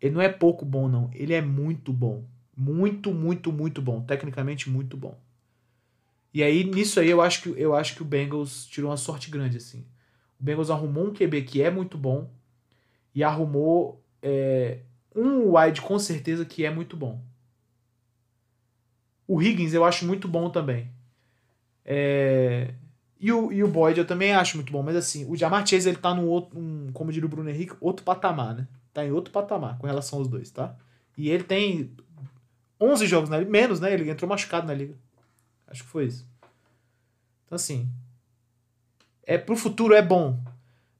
[0.00, 1.10] Ele não é pouco bom, não.
[1.12, 2.24] Ele é muito bom.
[2.56, 4.00] Muito, muito, muito bom.
[4.00, 5.20] Tecnicamente, muito bom.
[6.32, 9.30] E aí, nisso aí, eu acho que, eu acho que o Bengals tirou uma sorte
[9.30, 9.84] grande, assim.
[10.40, 12.30] O Bengals arrumou um QB que é muito bom
[13.14, 14.80] e arrumou é,
[15.14, 17.20] um wide com certeza que é muito bom.
[19.26, 20.90] O Higgins eu acho muito bom também.
[21.84, 22.74] É,
[23.20, 25.88] e, o, e o Boyd eu também acho muito bom, mas assim, o Jamar Chase
[25.88, 28.68] ele tá no outro, um, como diria o Bruno Henrique, outro patamar, né?
[28.92, 30.76] Tá em outro patamar com relação aos dois, tá?
[31.16, 31.90] E ele tem
[32.80, 33.92] 11 jogos na liga, menos, né?
[33.92, 34.94] Ele entrou machucado na liga.
[35.66, 36.26] Acho que foi isso.
[37.44, 37.88] Então, assim.
[39.28, 40.42] É, pro futuro é bom.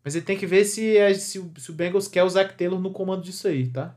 [0.05, 2.55] Mas ele tem que ver se, é, se, o, se o Bengals quer o Zach
[2.55, 3.97] Taylor no comando disso aí, tá?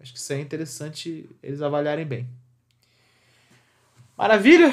[0.00, 2.28] Acho que isso é interessante eles avaliarem bem.
[4.16, 4.72] Maravilha!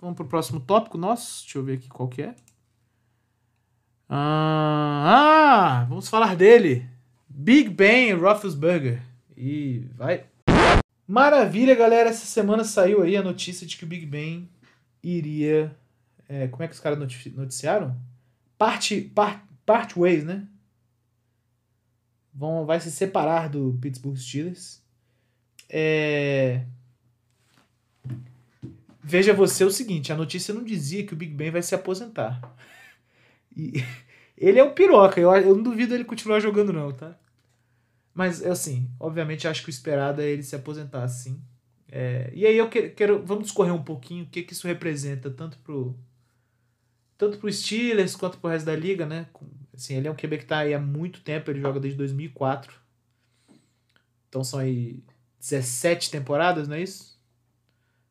[0.00, 1.44] Vamos pro próximo tópico nosso.
[1.44, 2.34] Deixa eu ver aqui qual que é.
[4.08, 6.84] Ah, ah vamos falar dele.
[7.28, 9.00] Big Ben Roethlisberger.
[9.36, 10.24] E vai.
[11.06, 12.10] Maravilha, galera.
[12.10, 14.48] Essa semana saiu aí a notícia de que o Big Ben
[15.04, 15.72] iria.
[16.28, 18.09] É, como é que os caras noticiaram?
[18.60, 20.46] Parte, part, part ways, né?
[22.34, 24.82] Vão, vai se separar do Pittsburgh Steelers.
[25.66, 26.66] É...
[29.02, 32.38] Veja você o seguinte: a notícia não dizia que o Big Ben vai se aposentar.
[33.56, 33.82] E
[34.36, 37.18] ele é um piroca, eu, eu não duvido ele continuar jogando, não, tá?
[38.12, 41.40] Mas, assim, obviamente acho que o esperado é ele se aposentar, sim.
[41.90, 45.30] É, e aí eu quero, quero, Vamos discorrer um pouquinho o que, que isso representa,
[45.30, 45.98] tanto pro.
[47.20, 49.26] Tanto pro Steelers quanto pro resto da liga, né?
[49.74, 52.72] Assim, ele é um QB que tá aí há muito tempo, ele joga desde 2004.
[54.26, 55.04] Então são aí
[55.38, 57.20] 17 temporadas, não é isso?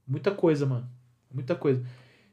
[0.05, 0.87] Muita coisa, mano.
[1.33, 1.83] Muita coisa.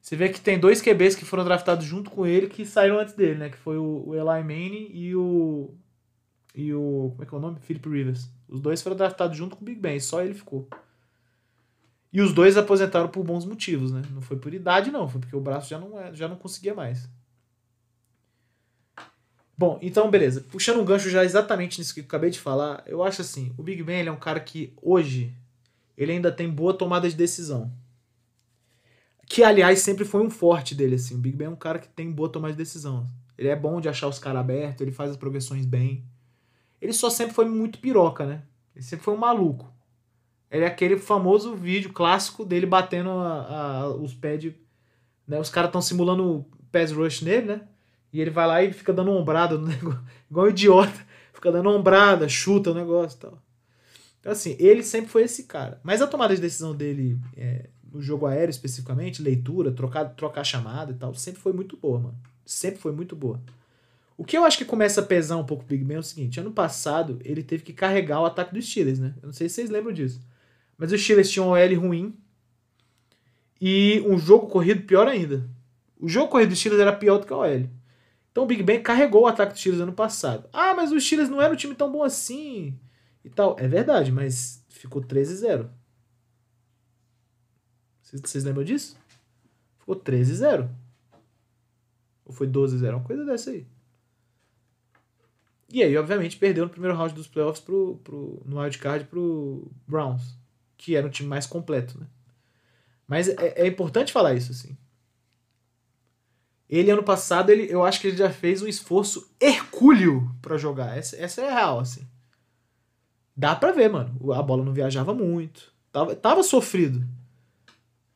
[0.03, 3.15] Você vê que tem dois QBs que foram draftados junto com ele que saíram antes
[3.15, 3.49] dele, né?
[3.49, 5.75] Que foi o, o Eli Manning e o
[6.55, 7.13] e o.
[7.13, 7.59] Como é que é o nome?
[7.61, 8.29] Philip Rivers.
[8.47, 10.69] Os dois foram draftados junto com o Big Ben, só ele ficou.
[12.13, 14.03] E os dois aposentaram por bons motivos, né?
[14.11, 16.75] Não foi por idade, não, foi porque o braço já não, é, já não conseguia
[16.75, 17.09] mais.
[19.57, 20.41] Bom, então beleza.
[20.51, 23.63] Puxando um gancho já exatamente nisso que eu acabei de falar, eu acho assim, o
[23.63, 25.35] Big Ben é um cara que hoje
[25.97, 27.73] ele ainda tem boa tomada de decisão.
[29.27, 31.17] Que, aliás, sempre foi um forte dele, assim.
[31.17, 33.07] O Big Ben é um cara que tem boa tomada de decisão.
[33.37, 36.05] Ele é bom de achar os caras abertos, ele faz as progressões bem
[36.81, 38.43] ele só sempre foi muito piroca, né?
[38.75, 39.73] Ele sempre foi um maluco.
[40.51, 44.53] Ele é aquele famoso vídeo clássico dele batendo a, a, os pés
[45.27, 45.39] Né?
[45.41, 47.61] Os caras estão simulando pass rush nele, né?
[48.13, 51.07] E ele vai lá e fica dando ombrada no negócio, igual um idiota.
[51.33, 53.43] Fica dando ombrada, chuta o negócio e tal.
[54.21, 55.79] Então, assim, ele sempre foi esse cara.
[55.83, 60.93] Mas a tomada de decisão dele é, no jogo aéreo, especificamente, leitura, trocar, trocar chamada
[60.93, 62.19] e tal, sempre foi muito boa, mano.
[62.45, 63.41] Sempre foi muito boa.
[64.17, 66.03] O que eu acho que começa a pesar um pouco o Big Ben é o
[66.03, 69.15] seguinte: ano passado ele teve que carregar o ataque dos Steelers, né?
[69.23, 70.21] Eu não sei se vocês lembram disso.
[70.77, 72.17] Mas os Steelers um OL ruim
[73.61, 75.49] e um jogo corrido pior ainda.
[75.99, 77.69] O jogo corrido dos Steelers era pior do que o OL.
[78.31, 80.49] Então o Big Ben carregou o ataque dos Steelers ano passado.
[80.53, 82.79] Ah, mas os Steelers não era um time tão bom assim
[83.25, 83.57] e tal.
[83.59, 85.69] É verdade, mas ficou 13-0.
[88.03, 88.97] Vocês lembram disso?
[89.79, 90.69] Ficou 13-0.
[92.25, 92.91] Ou foi 12-0?
[92.91, 93.67] Uma coisa dessa aí.
[95.69, 100.39] E aí, obviamente, perdeu no primeiro round dos playoffs pro, pro, no wildcard pro Browns,
[100.77, 102.07] que era um time mais completo, né?
[103.07, 104.77] Mas é, é importante falar isso, assim.
[106.69, 110.99] Ele, ano passado, ele, eu acho que ele já fez um esforço hercúleo para jogar.
[110.99, 112.07] Essa, essa é a real, assim.
[113.37, 114.33] Dá pra ver, mano.
[114.33, 115.73] A bola não viajava muito.
[115.93, 117.07] Tava, tava sofrido.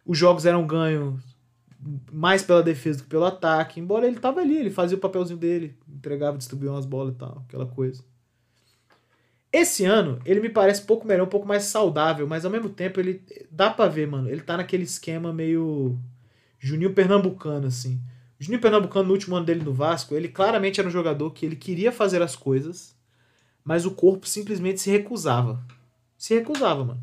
[0.05, 1.23] Os jogos eram ganhos
[2.13, 3.79] mais pela defesa do que pelo ataque.
[3.79, 7.43] Embora ele tava ali, ele fazia o papelzinho dele, entregava, distribuía umas bolas e tal,
[7.47, 8.03] aquela coisa.
[9.53, 12.69] Esse ano, ele me parece um pouco melhor, um pouco mais saudável, mas ao mesmo
[12.69, 15.99] tempo ele dá para ver, mano, ele tá naquele esquema meio
[16.59, 18.01] Juninho Pernambucano assim.
[18.39, 21.45] O Juninho Pernambucano no último ano dele no Vasco, ele claramente era um jogador que
[21.45, 22.97] ele queria fazer as coisas,
[23.65, 25.65] mas o corpo simplesmente se recusava.
[26.17, 27.03] Se recusava, mano.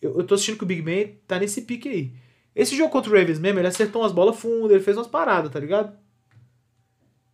[0.00, 2.14] Eu, eu tô assistindo que o Big Ben tá nesse pique aí.
[2.54, 5.50] Esse jogo contra o Ravens mesmo, ele acertou umas bolas fundas, ele fez umas paradas,
[5.50, 5.96] tá ligado?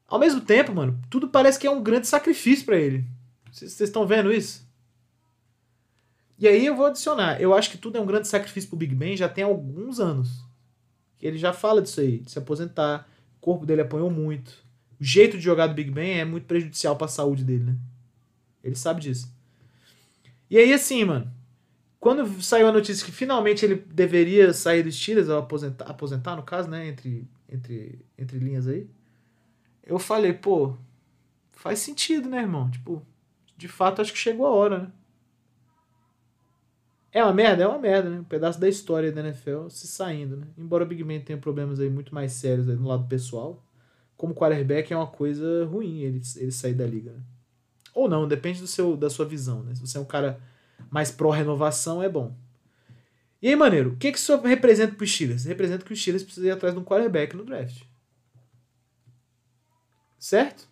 [0.09, 3.05] Ao mesmo tempo, mano, tudo parece que é um grande sacrifício para ele.
[3.55, 4.67] Vocês estão vendo isso?
[6.37, 7.41] E aí eu vou adicionar.
[7.41, 10.45] Eu acho que tudo é um grande sacrifício pro Big Ben já tem alguns anos.
[11.23, 13.09] Ele já fala disso aí, de se aposentar.
[13.37, 14.51] O corpo dele apanhou muito.
[15.01, 17.77] O jeito de jogar do Big Ben é muito prejudicial para a saúde dele, né?
[18.63, 19.33] Ele sabe disso.
[20.51, 21.33] E aí, assim, mano,
[22.01, 26.43] quando saiu a notícia que finalmente ele deveria sair dos Steelers, ou aposentar, aposentar no
[26.43, 28.89] caso, né, entre, entre, entre linhas aí,
[29.85, 30.77] eu falei, pô,
[31.53, 32.69] faz sentido, né, irmão?
[32.71, 33.05] Tipo,
[33.65, 34.93] de fato acho que chegou a hora, né?
[37.11, 37.63] É uma merda?
[37.63, 38.21] É uma merda, né?
[38.21, 40.47] Um pedaço da história da NFL se saindo, né?
[40.59, 43.65] Embora o Big Ben tenha problemas aí muito mais sérios aí no lado pessoal,
[44.19, 47.23] como quarterback é uma coisa ruim ele, ele sair da liga, né?
[47.95, 49.75] Ou não, depende do seu, da sua visão, né?
[49.75, 50.39] Se você é um cara
[50.91, 52.37] mais pró-renovação é bom.
[53.41, 55.45] E aí, maneiro, o que, que isso representa para os Steelers?
[55.45, 57.83] Representa que os Steelers precisam ir atrás de um quarterback no draft.
[60.19, 60.69] Certo?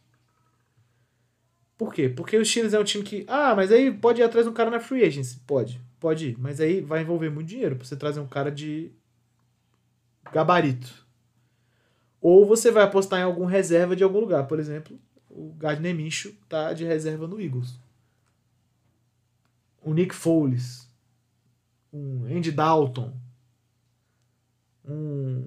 [1.83, 2.09] Por quê?
[2.09, 3.25] Porque o Steelers é um time que.
[3.27, 5.41] Ah, mas aí pode ir atrás de um cara na free agency.
[5.45, 6.39] Pode, pode ir.
[6.39, 8.93] Mas aí vai envolver muito dinheiro para você trazer um cara de
[10.33, 11.05] gabarito.
[12.21, 14.47] Ou você vai apostar em algum reserva de algum lugar.
[14.47, 14.97] Por exemplo,
[15.29, 17.81] o Gardner Minshew tá de reserva no Eagles
[19.85, 20.89] um Nick Foles,
[21.93, 23.13] um Andy Dalton,
[24.85, 25.45] um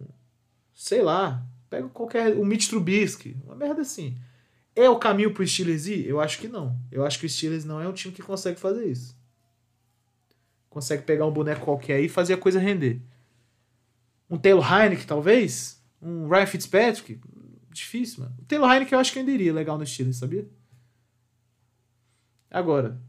[0.73, 4.17] sei lá, pega qualquer, um Mitch Trubisky, uma merda assim.
[4.75, 6.05] É o caminho pro Steelers ir?
[6.05, 6.77] Eu acho que não.
[6.91, 9.17] Eu acho que o Steelers não é um time que consegue fazer isso.
[10.69, 13.01] Consegue pegar um boneco qualquer e fazer a coisa render.
[14.29, 15.81] Um Taylor Heineken, talvez?
[16.01, 17.21] Um Ryan Fitzpatrick?
[17.71, 18.35] Difícil, mano.
[18.39, 20.45] O Taylor Heineken eu acho que ainda iria legal no Steelers, sabia?
[22.51, 22.99] Agora,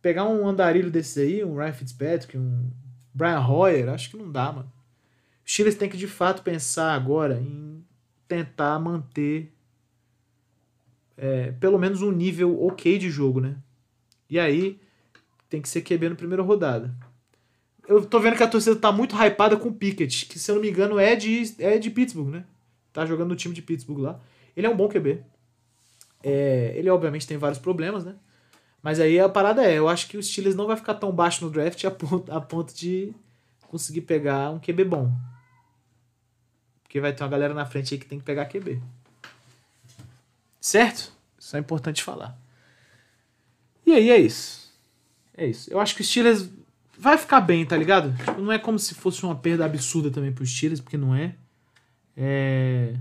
[0.00, 2.70] pegar um andarilho desses aí, um Ryan Fitzpatrick, um
[3.12, 4.72] Brian Hoyer, acho que não dá, mano.
[5.44, 7.84] O Steelers tem que de fato pensar agora em
[8.28, 9.55] tentar manter
[11.16, 13.56] é, pelo menos um nível ok de jogo, né?
[14.28, 14.80] E aí
[15.48, 16.94] tem que ser QB no primeira rodada.
[17.88, 20.56] Eu tô vendo que a torcida tá muito hypada com o Pickett, que se eu
[20.56, 22.44] não me engano é de, é de Pittsburgh, né?
[22.92, 24.20] Tá jogando no time de Pittsburgh lá.
[24.56, 25.22] Ele é um bom QB.
[26.22, 28.16] É, ele obviamente tem vários problemas, né?
[28.82, 31.44] Mas aí a parada é, eu acho que o Steelers não vai ficar tão baixo
[31.44, 33.12] no draft a ponto, a ponto de
[33.68, 35.12] conseguir pegar um QB bom.
[36.82, 38.80] Porque vai ter uma galera na frente aí que tem que pegar QB.
[40.60, 41.12] Certo?
[41.38, 42.38] Isso é importante falar.
[43.84, 44.72] E aí é isso.
[45.36, 45.70] É isso.
[45.72, 46.48] Eu acho que o Steelers
[46.98, 48.16] vai ficar bem, tá ligado?
[48.16, 51.34] Tipo, não é como se fosse uma perda absurda também pro Steelers, porque não é.
[52.16, 52.94] É.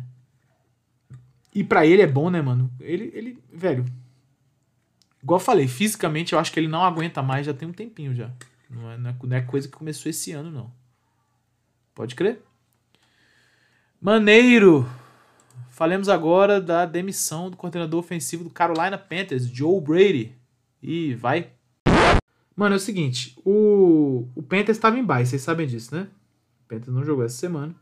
[1.54, 2.70] E para ele é bom, né, mano?
[2.82, 3.86] Ele, ele, velho,
[5.26, 8.14] Igual eu falei, fisicamente eu acho que ele não aguenta mais, já tem um tempinho
[8.14, 8.30] já.
[8.70, 10.72] Não é, não é coisa que começou esse ano, não.
[11.96, 12.44] Pode crer?
[14.00, 14.88] Maneiro!
[15.76, 20.34] Falemos agora da demissão do coordenador ofensivo do Carolina Panthers, Joe Brady.
[20.82, 21.52] E vai.
[22.56, 26.08] Mano, é o seguinte, o, o Panthers estava em bye, vocês sabem disso, né?
[26.64, 27.76] O Panthers não jogou essa semana.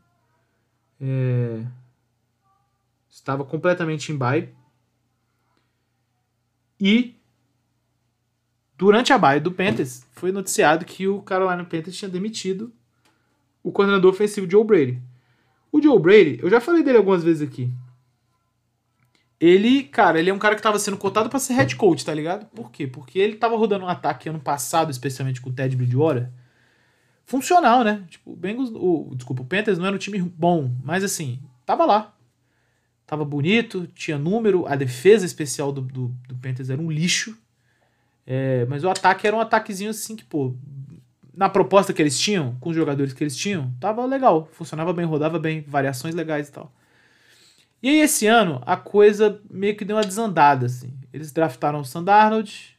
[1.00, 1.64] é,
[3.08, 4.52] estava completamente em bye.
[6.80, 7.14] E
[8.76, 12.72] durante a bye do Panthers, foi noticiado que o Carolina Panthers tinha demitido
[13.62, 15.00] o coordenador ofensivo Joe Brady.
[15.70, 17.72] O Joe Brady, eu já falei dele algumas vezes aqui.
[19.44, 22.14] Ele, cara, ele é um cara que estava sendo cotado para ser head coach, tá
[22.14, 22.46] ligado?
[22.46, 22.86] Por quê?
[22.86, 26.30] Porque ele estava rodando um ataque ano passado, especialmente com o Ted Bridgewater,
[27.26, 28.02] funcional, né?
[28.08, 31.84] Tipo, o Bengals, o, desculpa, o Panthers não era um time bom, mas assim, tava
[31.84, 32.14] lá.
[33.06, 37.36] Tava bonito, tinha número, a defesa especial do, do, do Panthers era um lixo.
[38.26, 40.54] É, mas o ataque era um ataquezinho assim que, pô,
[41.34, 44.48] na proposta que eles tinham, com os jogadores que eles tinham, tava legal.
[44.52, 46.72] Funcionava bem, rodava bem, variações legais e tal.
[47.82, 50.92] E aí esse ano a coisa meio que deu uma desandada, assim.
[51.12, 52.76] Eles draftaram o Sandarnold,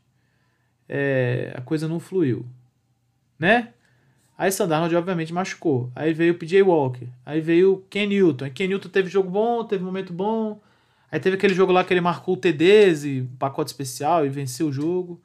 [0.89, 2.45] é, a coisa não fluiu,
[3.39, 3.73] né?
[4.37, 5.91] Aí Sandarnold obviamente machucou.
[5.95, 7.07] Aí veio o PJ Walker.
[7.25, 8.49] Aí veio o Ken Newton.
[8.49, 10.61] Ken Newton teve jogo bom, teve momento bom.
[11.11, 14.67] Aí teve aquele jogo lá que ele marcou o TDs e pacote especial e venceu
[14.67, 15.21] o jogo.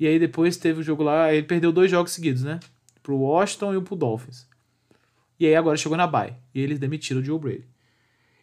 [0.00, 2.58] E aí depois teve o jogo lá, ele perdeu dois jogos seguidos, né?
[3.02, 4.48] Pro Washington e pro Dolphins.
[5.38, 6.34] E aí agora chegou na bye.
[6.52, 7.64] E eles demitiram o Joe Brady.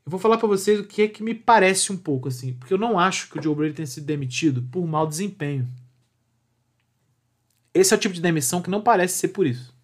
[0.05, 2.71] Eu vou falar para vocês o que é que me parece um pouco assim, porque
[2.71, 5.67] eu não acho que o Joe Brady tenha sido demitido por mau desempenho.
[7.73, 9.75] Esse é o tipo de demissão que não parece ser por isso.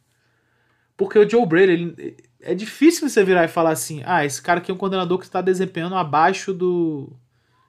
[0.96, 4.60] Porque o Joe Brady, ele, é difícil você virar e falar assim: ah, esse cara
[4.60, 7.12] aqui é um coordenador que está desempenhando abaixo do,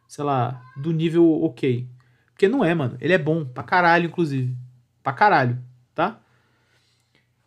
[0.07, 1.89] sei lá, do nível ok.
[2.35, 2.99] Porque não é, mano.
[3.01, 4.55] Ele é bom pra caralho, inclusive.
[5.03, 5.59] Pra caralho,
[5.95, 6.21] tá?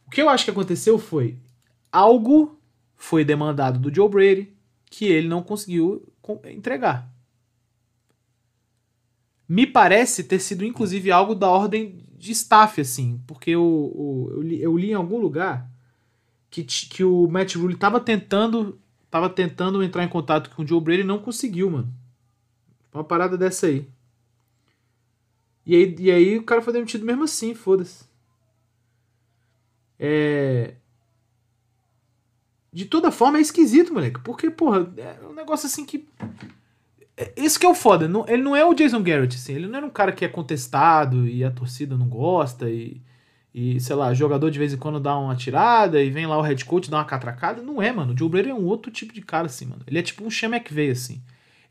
[0.08, 1.38] O que eu acho que aconteceu foi
[1.92, 2.60] algo
[2.96, 4.55] foi demandado do Joe Brady
[4.98, 6.08] que ele não conseguiu
[6.46, 7.14] entregar.
[9.48, 14.62] Me parece ter sido, inclusive, algo da ordem de staff, assim, porque eu, eu, li,
[14.62, 15.70] eu li em algum lugar
[16.50, 18.80] que, que o Matt Rule estava tentando
[19.12, 21.94] tava tentando entrar em contato com o Joe Brady e não conseguiu, mano.
[22.94, 23.90] Uma parada dessa aí.
[25.66, 28.06] E aí, e aí o cara foi demitido mesmo assim, foda-se.
[30.00, 30.76] É...
[32.76, 34.20] De toda forma é esquisito, moleque.
[34.20, 36.06] Porque, porra, é um negócio assim que.
[37.36, 38.06] Esse é, que é o foda.
[38.06, 39.54] Não, ele não é o Jason Garrett, assim.
[39.54, 43.02] Ele não é um cara que é contestado e a torcida não gosta e
[43.58, 46.42] e, sei lá, jogador de vez em quando dá uma tirada e vem lá o
[46.42, 47.62] head coach dá uma catracada.
[47.62, 48.14] Não é, mano.
[48.14, 49.82] O Joe Brady é um outro tipo de cara, assim, mano.
[49.88, 51.22] Ele é tipo um Sean McVay, assim.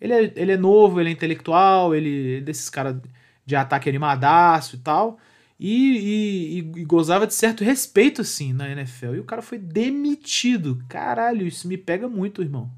[0.01, 2.97] Ele é, ele é novo, ele é intelectual, ele é desses caras
[3.45, 5.19] de ataque animadaço e tal.
[5.59, 9.15] E, e, e, gozava de certo respeito, assim, na NFL.
[9.15, 10.83] E o cara foi demitido.
[10.89, 12.71] Caralho, isso me pega muito, irmão.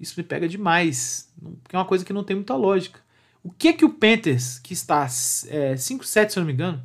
[0.00, 1.30] Isso me pega demais.
[1.62, 3.00] Porque é uma coisa que não tem muita lógica.
[3.42, 5.04] O que que o Panthers, que está
[5.48, 6.84] é, 5-7, se eu não me engano,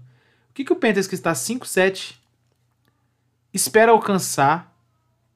[0.49, 2.15] o que, que o Panthers, que está 5-7,
[3.53, 4.71] espera alcançar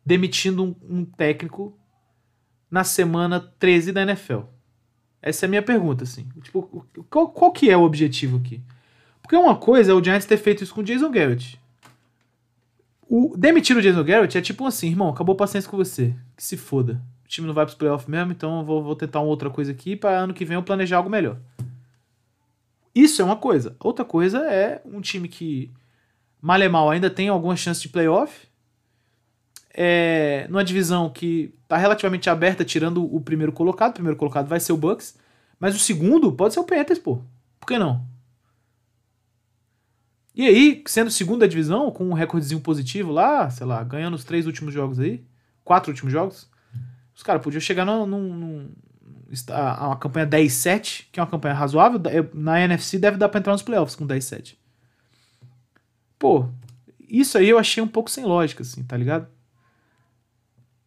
[0.05, 1.77] demitindo um, um, técnico
[2.69, 4.41] na semana 13 da NFL?
[5.21, 6.29] Essa é a minha pergunta, assim.
[6.43, 8.61] Tipo, qual, qual que é o objetivo aqui?
[9.27, 11.59] Porque uma coisa é o Giants ter feito isso com o Jason Garrett.
[13.09, 16.15] O demitir o Jason Garrett é tipo assim, irmão, acabou a paciência com você.
[16.37, 17.01] Que se foda.
[17.25, 19.49] O time não vai para os playoffs mesmo, então eu vou, vou tentar uma outra
[19.49, 21.37] coisa aqui para ano que vem eu planejar algo melhor.
[22.95, 23.75] Isso é uma coisa.
[23.81, 25.73] Outra coisa é um time que,
[26.41, 28.47] mal é mal, ainda tem alguma chance de playoff.
[29.73, 33.91] É, numa divisão que está relativamente aberta, tirando o primeiro colocado.
[33.91, 35.17] O primeiro colocado vai ser o Bucks.
[35.59, 37.21] Mas o segundo pode ser o Panthers, pô.
[37.59, 38.15] Por que não?
[40.37, 44.23] E aí, sendo segundo da divisão, com um recordezinho positivo lá, sei lá, ganhando os
[44.23, 45.25] três últimos jogos aí,
[45.63, 46.47] quatro últimos jogos,
[47.15, 48.71] os caras podiam chegar num, num,
[49.49, 51.99] a, a campanha 10-7, que é uma campanha razoável,
[52.35, 54.55] na NFC deve dar pra entrar nos playoffs com 10-7.
[56.19, 56.47] Pô,
[57.09, 59.27] isso aí eu achei um pouco sem lógica, assim, tá ligado?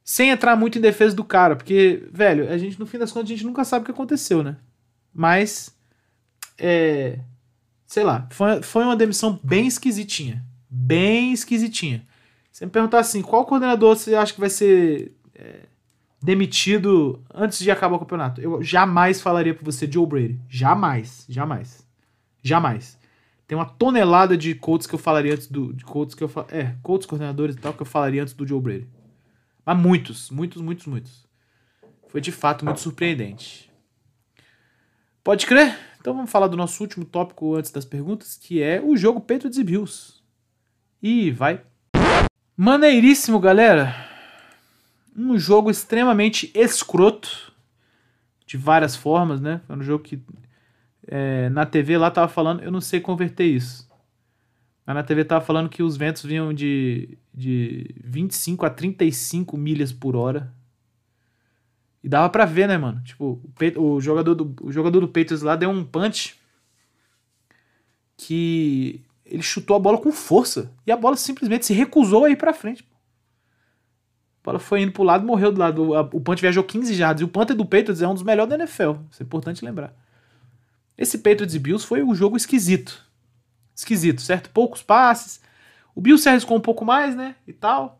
[0.05, 3.29] Sem entrar muito em defesa do cara, porque, velho, a gente, no fim das contas,
[3.29, 4.59] a gente nunca sabe o que aconteceu, né?
[5.13, 5.77] Mas,
[6.57, 7.19] é.
[7.91, 10.47] Sei lá, foi, foi uma demissão bem esquisitinha.
[10.71, 12.07] Bem esquisitinha.
[12.53, 15.63] Você me perguntar assim, qual coordenador você acha que vai ser é,
[16.23, 18.41] demitido antes de acabar o campeonato.
[18.41, 20.41] Eu jamais falaria para você Joe Brady.
[20.49, 21.85] Jamais, jamais.
[22.41, 22.97] Jamais.
[23.45, 26.77] Tem uma tonelada de coaches que eu falaria antes do de coaches que eu é,
[26.85, 28.87] coaches coordenadores e tal que eu falaria antes do Joe Brady.
[29.67, 31.27] Mas muitos, muitos, muitos, muitos.
[32.07, 33.69] Foi de fato muito surpreendente.
[35.25, 35.90] Pode crer?
[36.01, 39.59] Então vamos falar do nosso último tópico antes das perguntas, que é o jogo Patriots
[39.59, 40.15] e Bills.
[41.03, 41.61] E vai.
[42.57, 44.11] Maneiríssimo, galera
[45.17, 47.53] um jogo extremamente escroto,
[48.47, 49.61] de várias formas, né?
[49.67, 50.21] Foi um jogo que
[51.07, 53.89] é, na TV lá tava falando, eu não sei converter isso.
[54.85, 59.93] Mas na TV tava falando que os ventos vinham de, de 25 a 35 milhas
[59.93, 60.53] por hora.
[62.03, 63.03] E dava pra ver, né, mano?
[63.03, 63.41] Tipo,
[63.77, 66.39] o, o, jogador, do, o jogador do Patriots lá deu um punch
[68.17, 70.73] que ele chutou a bola com força.
[70.87, 72.83] E a bola simplesmente se recusou a ir pra frente.
[74.43, 75.93] A bola foi indo pro lado morreu do lado.
[76.13, 77.21] O punch viajou 15 jardas.
[77.21, 78.93] E o punter do Patriots é um dos melhores da NFL.
[79.11, 79.95] Isso é importante lembrar.
[80.97, 83.05] Esse Patriots e Bills foi um jogo esquisito.
[83.75, 84.51] Esquisito, certo?
[84.51, 85.41] Poucos passes.
[85.95, 87.37] O Bills se arriscou um pouco mais, né?
[87.47, 88.00] E tal.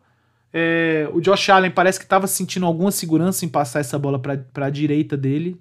[0.53, 4.65] É, o Josh Allen parece que estava sentindo alguma segurança em passar essa bola para
[4.65, 5.59] a direita dele.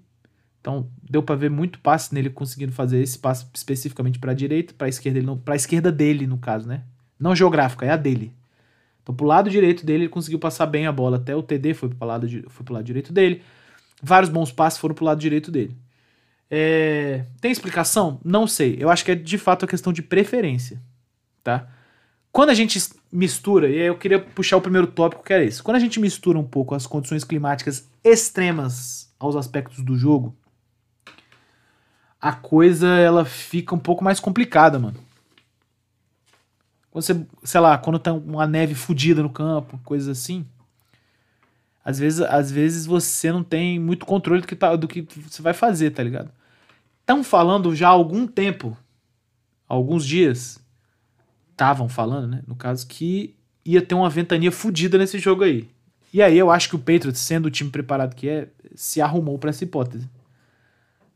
[0.61, 4.75] Então deu para ver muito passe nele conseguindo fazer esse passe especificamente para a direita,
[4.75, 6.83] para a esquerda, para a esquerda dele no caso, né?
[7.19, 8.35] Não geográfica, é a dele.
[9.03, 11.89] Então pro lado direito dele ele conseguiu passar bem a bola, até o TD foi
[11.89, 13.43] pro lado foi pro lado direito dele.
[14.03, 15.77] Vários bons passes foram pro lado direito dele.
[16.51, 17.25] É...
[17.41, 18.21] Tem explicação?
[18.25, 18.77] Não sei.
[18.79, 20.81] Eu acho que é de fato a questão de preferência,
[21.43, 21.69] tá?
[22.33, 22.79] Quando a gente
[23.11, 25.63] mistura, e aí eu queria puxar o primeiro tópico que era esse.
[25.63, 30.35] Quando a gente mistura um pouco as condições climáticas extremas aos aspectos do jogo,
[32.21, 34.99] a coisa ela fica um pouco mais complicada, mano.
[36.91, 40.47] Quando você, sei lá, quando tá uma neve fodida no campo, coisas assim,
[41.85, 45.41] às vezes, às vezes você não tem muito controle do que, tá, do que você
[45.41, 46.31] vai fazer, tá ligado?
[47.01, 48.77] Estão falando já há algum tempo,
[49.69, 50.59] alguns dias,
[51.61, 52.43] estavam falando, né?
[52.47, 55.69] No caso, que ia ter uma ventania fodida nesse jogo aí.
[56.11, 59.39] E aí eu acho que o Patriots, sendo o time preparado que é, se arrumou
[59.39, 60.09] para essa hipótese.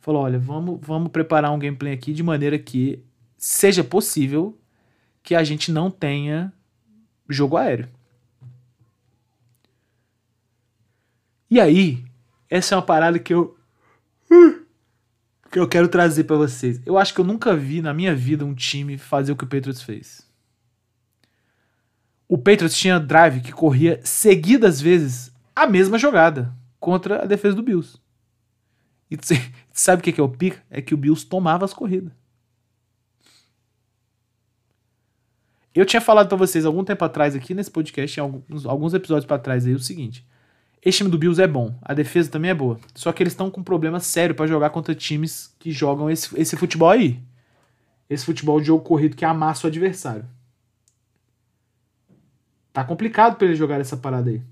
[0.01, 3.03] Falou: olha, vamos, vamos preparar um gameplay aqui de maneira que
[3.39, 4.57] seja possível
[5.23, 6.53] que a gente não tenha
[7.27, 7.89] jogo aéreo.
[11.51, 12.05] E aí,
[12.51, 13.57] essa é uma parada que eu
[15.51, 16.81] que eu quero trazer para vocês.
[16.85, 19.47] Eu acho que eu nunca vi na minha vida um time fazer o que o
[19.47, 20.24] Patriots fez.
[22.29, 27.63] O Patriots tinha drive que corria seguidas vezes a mesma jogada contra a defesa do
[27.63, 27.99] Bills.
[29.11, 29.19] E
[29.73, 30.59] sabe o que é o pico?
[30.71, 32.13] É que o Bills tomava as corridas.
[35.75, 39.41] Eu tinha falado para vocês algum tempo atrás aqui nesse podcast, alguns, alguns episódios para
[39.41, 40.25] trás aí, o seguinte:
[40.85, 42.79] esse time do Bills é bom, a defesa também é boa.
[42.95, 46.39] Só que eles estão com um problema sério para jogar contra times que jogam esse,
[46.41, 47.21] esse futebol aí.
[48.09, 50.27] Esse futebol de jogo corrido que amassa o adversário.
[52.75, 54.43] Tá complicado para eles jogar essa parada aí.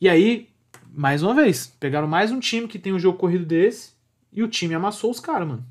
[0.00, 0.48] E aí,
[0.88, 3.94] mais uma vez, pegaram mais um time que tem um jogo corrido desse
[4.32, 5.66] e o time amassou os caras, mano.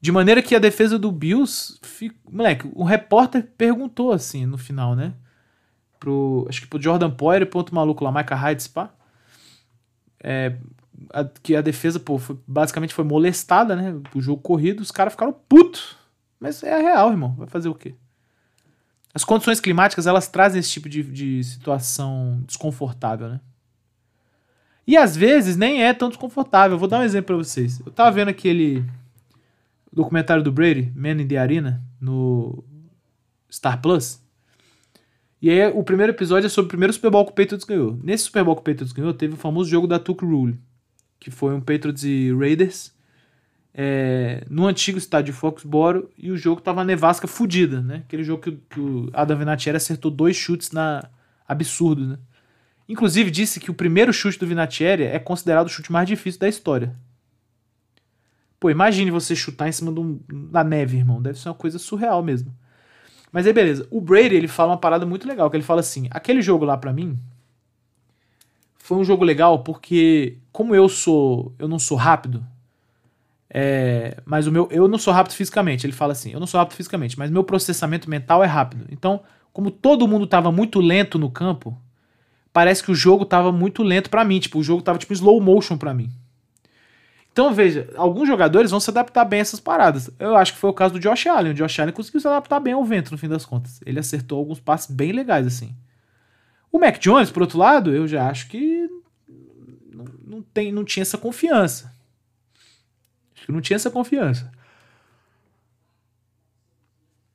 [0.00, 1.78] De maneira que a defesa do Bills.
[1.82, 2.16] Fica...
[2.28, 5.14] Moleque, o repórter perguntou assim no final, né?
[6.00, 8.92] Pro, acho que pro Jordan Poyer e pro outro maluco lá, Micah Hyde, pá.
[10.18, 10.56] É,
[11.12, 14.00] a, que a defesa, pô, foi, basicamente foi molestada, né?
[14.14, 15.96] O jogo corrido, os caras ficaram putos.
[16.38, 17.34] Mas é real, irmão.
[17.36, 17.94] Vai fazer o quê?
[19.12, 23.40] As condições climáticas, elas trazem esse tipo de, de situação desconfortável, né?
[24.86, 26.78] E às vezes nem é tão desconfortável.
[26.78, 27.80] Vou dar um exemplo pra vocês.
[27.84, 28.84] Eu tava vendo aquele
[29.92, 32.64] documentário do Brady, Man in the Arena, no
[33.50, 34.22] Star Plus.
[35.42, 37.98] E aí o primeiro episódio é sobre o primeiro Super Bowl que o Patriots ganhou.
[38.02, 40.58] Nesse Super Bowl que o Patriots ganhou, teve o famoso jogo da Tuck Rule,
[41.20, 42.92] que foi um Patriots e Raiders
[43.72, 48.02] é, no antigo estádio Foxboro e o jogo tava nevasca fudida, né?
[48.06, 51.08] Aquele jogo que, que o Adam Vinatieri acertou dois chutes na
[51.46, 52.18] absurdo, né?
[52.88, 56.48] Inclusive disse que o primeiro chute do Vinatieri é considerado o chute mais difícil da
[56.48, 56.96] história.
[58.58, 61.22] Pô, imagine você chutar em cima um, da neve, irmão.
[61.22, 62.52] Deve ser uma coisa surreal mesmo.
[63.30, 63.86] Mas aí, beleza.
[63.90, 66.76] O Brady, ele fala uma parada muito legal, que ele fala assim, aquele jogo lá
[66.76, 67.16] para mim
[68.90, 72.44] foi um jogo legal porque como eu sou, eu não sou rápido,
[73.48, 75.86] é, mas o meu, eu não sou rápido fisicamente.
[75.86, 78.86] Ele fala assim, eu não sou rápido fisicamente, mas meu processamento mental é rápido.
[78.90, 79.20] Então,
[79.52, 81.80] como todo mundo tava muito lento no campo,
[82.52, 85.40] parece que o jogo tava muito lento para mim, tipo, o jogo tava tipo slow
[85.40, 86.10] motion para mim.
[87.30, 90.10] Então, veja, alguns jogadores vão se adaptar bem a essas paradas.
[90.18, 91.52] Eu acho que foi o caso do Josh Allen.
[91.52, 93.80] O Josh Allen conseguiu se adaptar bem ao vento, no fim das contas.
[93.86, 95.76] Ele acertou alguns passes bem legais, assim.
[96.72, 98.79] O Mac Jones, por outro lado, eu já acho que
[100.40, 101.94] não, tem, não tinha essa confiança.
[103.34, 104.50] Acho que não tinha essa confiança.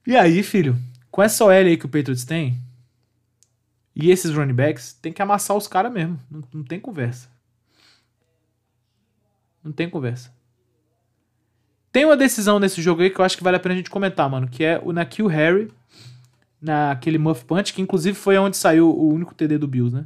[0.05, 0.77] E aí, filho,
[1.09, 2.61] com essa OL aí que o Patriots tem,
[3.95, 6.19] e esses running backs, tem que amassar os caras mesmo.
[6.29, 7.29] Não, não tem conversa.
[9.63, 10.33] Não tem conversa.
[11.91, 13.89] Tem uma decisão nesse jogo aí que eu acho que vale a pena a gente
[13.89, 14.49] comentar, mano.
[14.49, 15.71] Que é o Nakil Harry,
[16.61, 20.05] naquele Muff Punch, que inclusive foi onde saiu o único TD do Bills, né?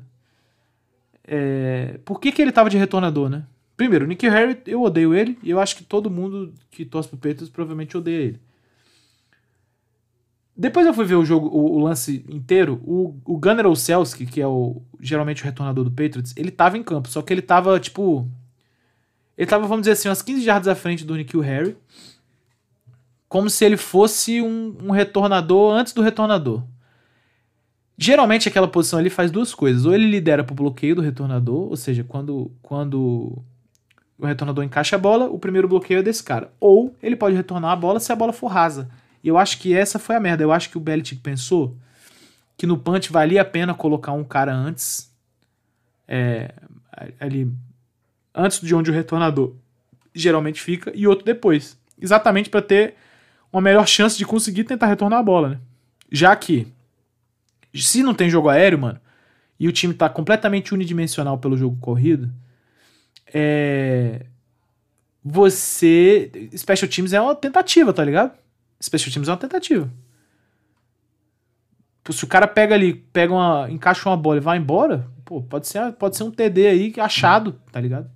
[1.31, 3.45] É, por que, que ele tava de retornador, né?
[3.77, 7.07] Primeiro, o Nick Harry, eu odeio ele, e eu acho que todo mundo que torce
[7.07, 8.41] pro Patriots provavelmente odeia ele.
[10.57, 12.81] Depois eu fui ver o jogo, o, o lance inteiro.
[12.83, 13.63] O, o Gunnar
[14.27, 17.43] que é o geralmente o retornador do Patriots, ele tava em campo, só que ele
[17.43, 18.27] tava, tipo.
[19.37, 21.77] Ele tava, vamos dizer assim, umas 15 jardas à frente do Nick Harry.
[23.29, 26.63] Como se ele fosse um, um retornador antes do retornador.
[28.01, 29.85] Geralmente aquela posição ali faz duas coisas.
[29.85, 33.43] Ou ele lidera pro bloqueio do retornador, ou seja, quando, quando
[34.17, 36.49] o retornador encaixa a bola, o primeiro bloqueio é desse cara.
[36.61, 38.89] Ou ele pode retornar a bola se a bola for rasa.
[39.21, 40.41] E eu acho que essa foi a merda.
[40.41, 41.75] Eu acho que o Belichick pensou
[42.55, 45.13] que no punch valia a pena colocar um cara antes,
[46.07, 46.53] é,
[47.19, 47.51] ali,
[48.33, 49.55] antes de onde o retornador
[50.15, 51.77] geralmente fica, e outro depois.
[52.01, 52.95] Exatamente para ter
[53.51, 55.59] uma melhor chance de conseguir tentar retornar a bola, né?
[56.09, 56.65] Já que,
[57.73, 58.99] se não tem jogo aéreo, mano,
[59.59, 62.31] e o time tá completamente unidimensional pelo jogo corrido,
[63.33, 64.25] é.
[65.23, 66.49] Você.
[66.55, 68.37] Special Teams é uma tentativa, tá ligado?
[68.81, 69.89] Special Teams é uma tentativa.
[72.09, 75.67] Se o cara pega ali, pega uma, encaixa uma bola e vai embora, pô, pode
[75.67, 78.09] ser, pode ser um TD aí achado, tá ligado?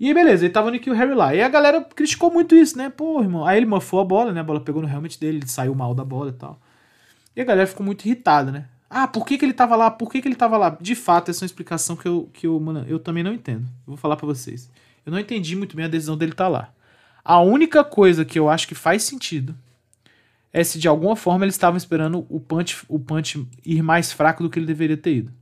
[0.00, 1.34] E aí, beleza, ele tava no Nick Harry lá.
[1.34, 2.90] E a galera criticou muito isso, né?
[2.90, 3.44] Pô, irmão.
[3.44, 4.40] Aí ele mofou a bola, né?
[4.40, 6.58] A bola pegou no helmet dele, ele saiu mal da bola e tal.
[7.34, 8.68] E a galera ficou muito irritada, né?
[8.88, 9.90] Ah, por que, que ele tava lá?
[9.90, 10.76] Por que, que ele tava lá?
[10.80, 13.62] De fato, essa é uma explicação que eu, que eu, mano, eu também não entendo.
[13.62, 14.68] Eu vou falar para vocês.
[15.06, 16.74] Eu não entendi muito bem a decisão dele estar tá lá.
[17.24, 19.54] A única coisa que eu acho que faz sentido
[20.52, 24.42] é se de alguma forma eles estavam esperando o punch, o punch ir mais fraco
[24.42, 25.32] do que ele deveria ter ido.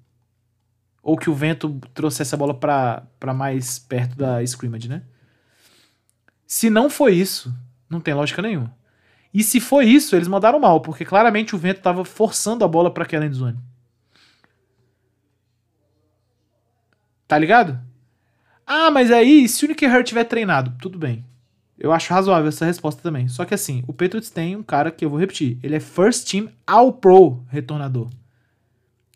[1.02, 5.02] Ou que o vento trouxesse a bola para mais perto da scrimmage, né?
[6.46, 7.54] Se não foi isso,
[7.88, 8.76] não tem lógica nenhuma.
[9.32, 12.90] E se foi isso, eles mandaram mal, porque claramente o vento estava forçando a bola
[12.90, 13.58] para aquela endzone.
[17.26, 17.78] Tá ligado?
[18.66, 21.24] Ah, mas aí, se o Nick Hurt tiver treinado, tudo bem.
[21.78, 23.28] Eu acho razoável essa resposta também.
[23.28, 25.58] Só que assim, o Patriots tem um cara que eu vou repetir.
[25.62, 28.08] Ele é first team all pro retornador.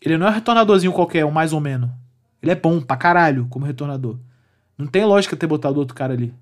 [0.01, 1.89] Ele não é um retornadorzinho qualquer, um mais ou menos.
[2.41, 4.17] Ele é bom pra caralho como retornador.
[4.77, 6.33] Não tem lógica ter botado outro cara ali.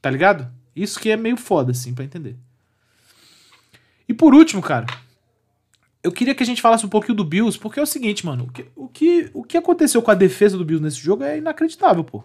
[0.00, 0.50] Tá ligado?
[0.74, 2.36] Isso que é meio foda, assim, pra entender.
[4.08, 4.86] E por último, cara,
[6.02, 8.44] eu queria que a gente falasse um pouquinho do Bills, porque é o seguinte, mano.
[8.44, 11.38] O que, o que, o que aconteceu com a defesa do Bills nesse jogo é
[11.38, 12.24] inacreditável, pô.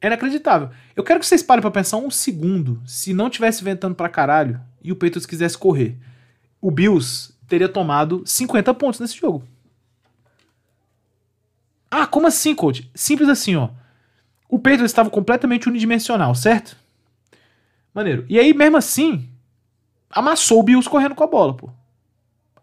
[0.00, 0.70] É inacreditável.
[0.96, 2.82] Eu quero que vocês parem pra pensar um segundo.
[2.86, 5.96] Se não tivesse ventando pra caralho e o Patriots quisesse correr,
[6.60, 9.44] o Bills teria tomado 50 pontos nesse jogo.
[11.90, 12.90] Ah, como assim, coach?
[12.94, 13.70] Simples assim, ó.
[14.48, 16.76] O Patriots estava completamente unidimensional, certo?
[17.94, 18.24] Maneiro.
[18.28, 19.29] E aí, mesmo assim,
[20.10, 21.70] amassou o Bills correndo com a bola, pô.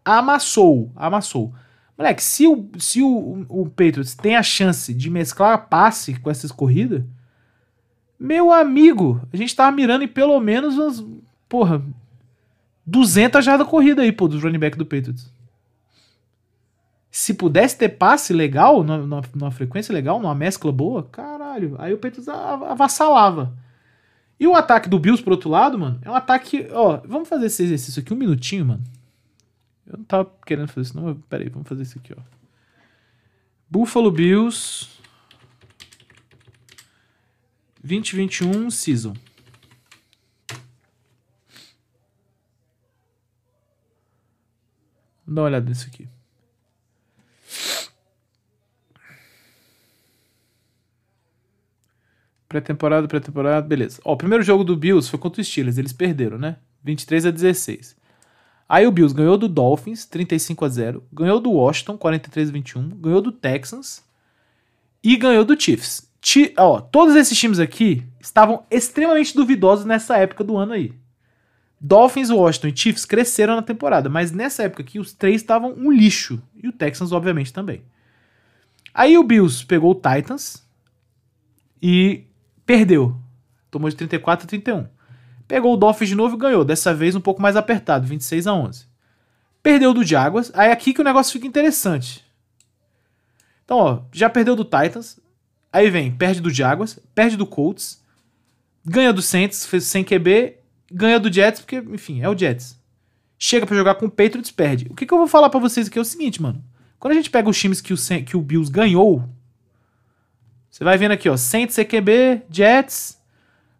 [0.04, 1.54] Amassou, amassou.
[1.98, 6.52] Moleque, se o, se o, o Patriots tem a chance de mesclar passe com essas
[6.52, 7.04] corridas,
[8.20, 11.04] meu amigo, a gente tava mirando em pelo menos umas,
[11.50, 11.84] porra,
[12.86, 15.32] 200 jardas corrida aí, pô, dos running back do Patriots.
[17.12, 21.98] Se pudesse ter passe legal, numa, numa, frequência legal, numa mescla boa, caralho, aí o
[21.98, 23.54] Patriots avassalava.
[24.40, 26.68] E o ataque do Bills, por outro lado, mano, é um ataque.
[26.72, 28.84] Ó, vamos fazer esse exercício aqui um minutinho, mano.
[29.86, 32.22] Eu não tava querendo fazer isso, não, mas peraí, vamos fazer isso aqui, ó.
[33.70, 34.88] Buffalo Bills.
[37.84, 39.14] 2021 Season.
[45.26, 46.08] Dar uma olhada nisso aqui.
[52.58, 54.02] Pré-temporada, pré-temporada, beleza.
[54.04, 56.58] Ó, o primeiro jogo do Bills foi contra os Steelers, eles perderam, né?
[56.84, 57.96] 23 a 16.
[58.68, 62.90] Aí o Bills ganhou do Dolphins, 35 a 0, ganhou do Washington, 43 a 21,
[62.90, 64.04] ganhou do Texans
[65.04, 70.44] e ganhou do Chiefs, Ti, ó, todos esses times aqui estavam extremamente duvidosos nessa época
[70.44, 70.92] do ano aí.
[71.80, 75.92] Dolphins, Washington e Chiefs cresceram na temporada, mas nessa época aqui os três estavam um
[75.92, 76.42] lixo.
[76.62, 77.84] E o Texans, obviamente, também.
[78.94, 80.66] Aí o Bills pegou o Titans
[81.82, 82.27] e
[82.68, 83.18] perdeu.
[83.72, 84.88] Tomou de 34 a 31.
[85.48, 86.64] Pegou o Dolphins de novo e ganhou.
[86.64, 88.86] Dessa vez um pouco mais apertado, 26 a 11.
[89.64, 90.52] Perdeu do Jaguars.
[90.54, 92.24] Aí é aqui que o negócio fica interessante.
[93.66, 95.20] Então, ó, já perdeu do Titans,
[95.72, 98.02] Aí vem, perde do Jaguars, perde do Colts,
[98.86, 100.56] ganha do Saints, fez sem QB,
[100.92, 102.80] ganha do Jets, porque, enfim, é o Jets.
[103.38, 104.88] Chega para jogar com o Patriots, perde.
[104.90, 106.64] O que, que eu vou falar para vocês aqui é o seguinte, mano.
[106.98, 109.30] Quando a gente pega os times que o, que o Bills ganhou,
[110.78, 113.20] você vai vendo aqui, ó, Saints, CQB, Jets,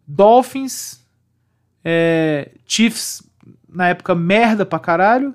[0.04, 1.00] Dolphins,
[1.84, 3.22] é, Chiefs,
[3.68, 5.32] na época merda pra caralho,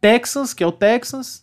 [0.00, 1.42] Texans, que é o Texans,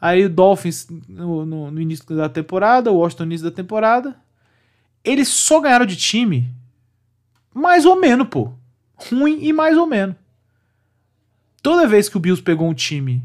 [0.00, 4.16] Aí o Dolphins no, no, no início da temporada, o Washington no início da temporada.
[5.02, 6.54] Eles só ganharam de time
[7.52, 8.52] mais ou menos, pô.
[8.94, 10.14] Ruim e mais ou menos.
[11.60, 13.22] Toda vez que o Bills pegou um time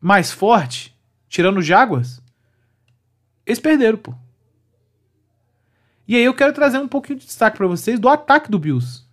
[0.00, 0.94] mais forte,
[1.28, 2.20] tirando os Jaguars,
[3.46, 4.14] eles perderam, pô.
[6.06, 9.04] E aí eu quero trazer um pouquinho de destaque para vocês do ataque do Bills.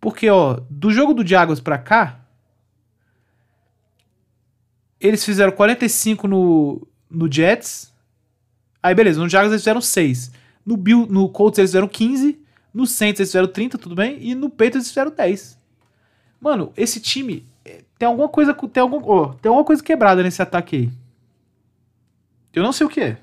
[0.00, 2.20] Porque, ó, do jogo do Jaguars pra cá,
[5.00, 7.92] eles fizeram 45 no, no Jets.
[8.82, 10.32] Aí, beleza, no Jaguars eles fizeram 6.
[10.64, 12.40] No, Bill, no Colts eles fizeram 15.
[12.72, 14.18] No Saints eles fizeram 30, tudo bem?
[14.20, 15.58] E no Patriots eles fizeram 10.
[16.40, 20.42] Mano, esse time eh, tem alguma coisa tem algum, oh, tem alguma coisa quebrada nesse
[20.42, 21.01] ataque aí.
[22.52, 23.18] Eu não sei o que é.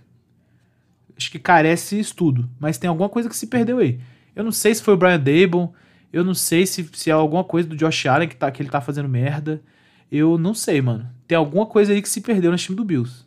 [1.15, 3.99] Acho que carece estudo, mas tem alguma coisa que se perdeu aí.
[4.36, 5.69] Eu não sei se foi o Brian Dable,
[6.11, 8.69] eu não sei se, se é alguma coisa do Josh Allen que, tá, que ele
[8.69, 9.61] tá fazendo merda.
[10.11, 11.09] Eu não sei, mano.
[11.27, 13.25] Tem alguma coisa aí que se perdeu no time do Bills.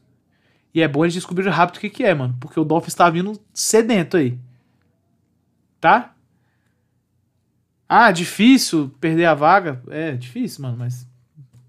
[0.75, 2.37] E é bom eles descobrirem rápido o que, que é, mano.
[2.41, 4.39] Porque o Dolphins tá vindo sedento aí.
[5.81, 6.15] Tá?
[7.89, 9.83] Ah, difícil perder a vaga.
[9.89, 11.07] É difícil, mano, mas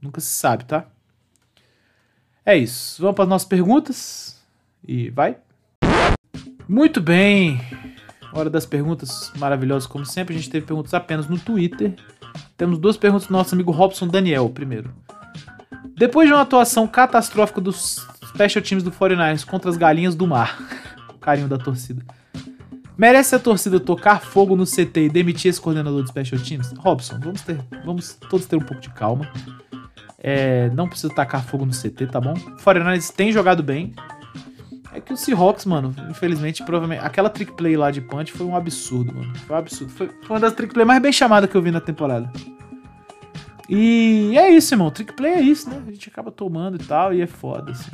[0.02, 0.88] nunca se sabe, tá?
[2.46, 3.02] É isso.
[3.02, 4.42] Vamos para as nossas perguntas.
[4.86, 5.38] E vai.
[6.68, 7.62] Muito bem.
[8.34, 10.36] Hora das perguntas maravilhosas, como sempre.
[10.36, 11.96] A gente teve perguntas apenas no Twitter.
[12.58, 14.94] Temos duas perguntas do nosso amigo Robson Daniel, primeiro.
[15.96, 20.58] Depois de uma atuação catastrófica dos special teams do 49ers contra as galinhas do mar,
[21.10, 22.04] o carinho da torcida.
[22.98, 26.72] Merece a torcida tocar fogo no CT e demitir esse coordenador de special teams?
[26.78, 29.32] Robson, vamos ter, vamos todos ter um pouco de calma.
[30.24, 32.32] É, não precisa tacar fogo no CT, tá bom?
[32.34, 33.94] O 49ers tem jogado bem.
[34.94, 37.04] É que o Seahawks, mano, infelizmente, provavelmente.
[37.04, 39.36] Aquela trick play lá de punch foi um absurdo, mano.
[39.40, 39.92] Foi um absurdo.
[39.92, 42.32] Foi, foi uma das trick play mais bem chamadas que eu vi na temporada.
[43.68, 44.92] E é isso, irmão.
[44.92, 45.82] Trick play é isso, né?
[45.86, 47.92] A gente acaba tomando e tal, e é foda, assim.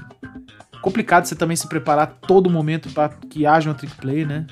[0.81, 4.45] Complicado você também se preparar todo momento para que haja uma trick play, né?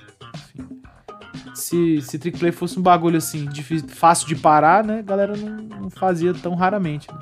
[1.53, 4.99] Se, se trick play fosse um bagulho assim, difícil, fácil de parar, né?
[4.99, 7.07] A galera não, não fazia tão raramente.
[7.11, 7.19] Né?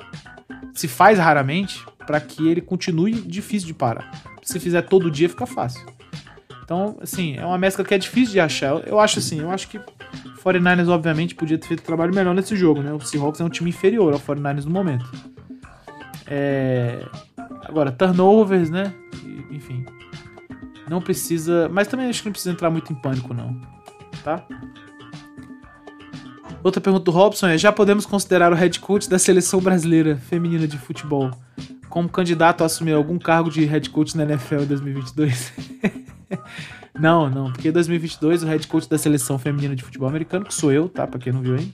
[0.74, 4.10] Se faz raramente para que ele continue difícil de parar.
[4.42, 5.84] Se fizer todo dia, fica fácil.
[6.62, 8.86] Então, assim, é uma mescla que é difícil de achar.
[8.86, 9.78] Eu acho assim, eu acho que
[10.44, 12.92] 49ers, obviamente, podia ter feito um trabalho melhor nesse jogo, né?
[12.92, 15.10] O Seahawks é um time inferior ao 49ers no momento.
[16.26, 17.04] É...
[17.64, 18.92] Agora, turnovers, né?
[19.50, 19.84] Enfim.
[20.88, 21.68] Não precisa.
[21.68, 23.75] Mas também acho que não precisa entrar muito em pânico, não
[24.26, 24.44] tá?
[26.64, 30.66] Outra pergunta do Robson é: já podemos considerar o head coach da seleção brasileira feminina
[30.66, 31.30] de futebol
[31.88, 35.52] como candidato a assumir algum cargo de head coach na NFL em 2022?
[36.98, 40.52] não, não, porque em 2022 o head coach da seleção feminina de futebol americano, que
[40.52, 41.06] sou eu, tá?
[41.06, 41.72] Pra quem não viu ainda,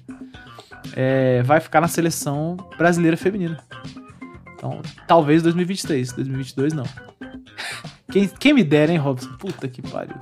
[0.95, 3.59] é, vai ficar na seleção brasileira feminina.
[4.55, 6.85] Então, talvez 2023, 2022 não.
[8.13, 9.33] Quem, quem me dera, hein, Robson?
[9.39, 10.15] Puta que pariu.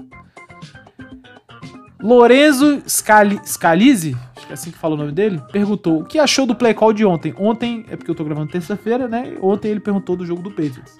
[2.02, 6.18] Lorenzo Scali Scalise, acho que é assim que fala o nome dele, perguntou o que
[6.18, 7.34] achou do play call de ontem.
[7.38, 9.36] Ontem, é porque eu tô gravando terça-feira, né?
[9.42, 10.96] Ontem ele perguntou do jogo do Patriots.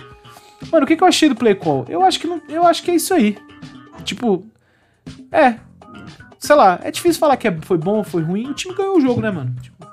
[0.71, 1.87] Mano, o que, que eu achei do play call?
[1.89, 3.39] Eu acho que não, eu acho que é isso aí.
[4.05, 4.45] Tipo,
[5.33, 5.57] é,
[6.39, 8.49] sei lá, é difícil falar que é, foi bom foi ruim.
[8.49, 9.55] O time ganhou o jogo, né, mano?
[9.61, 9.87] Tipo,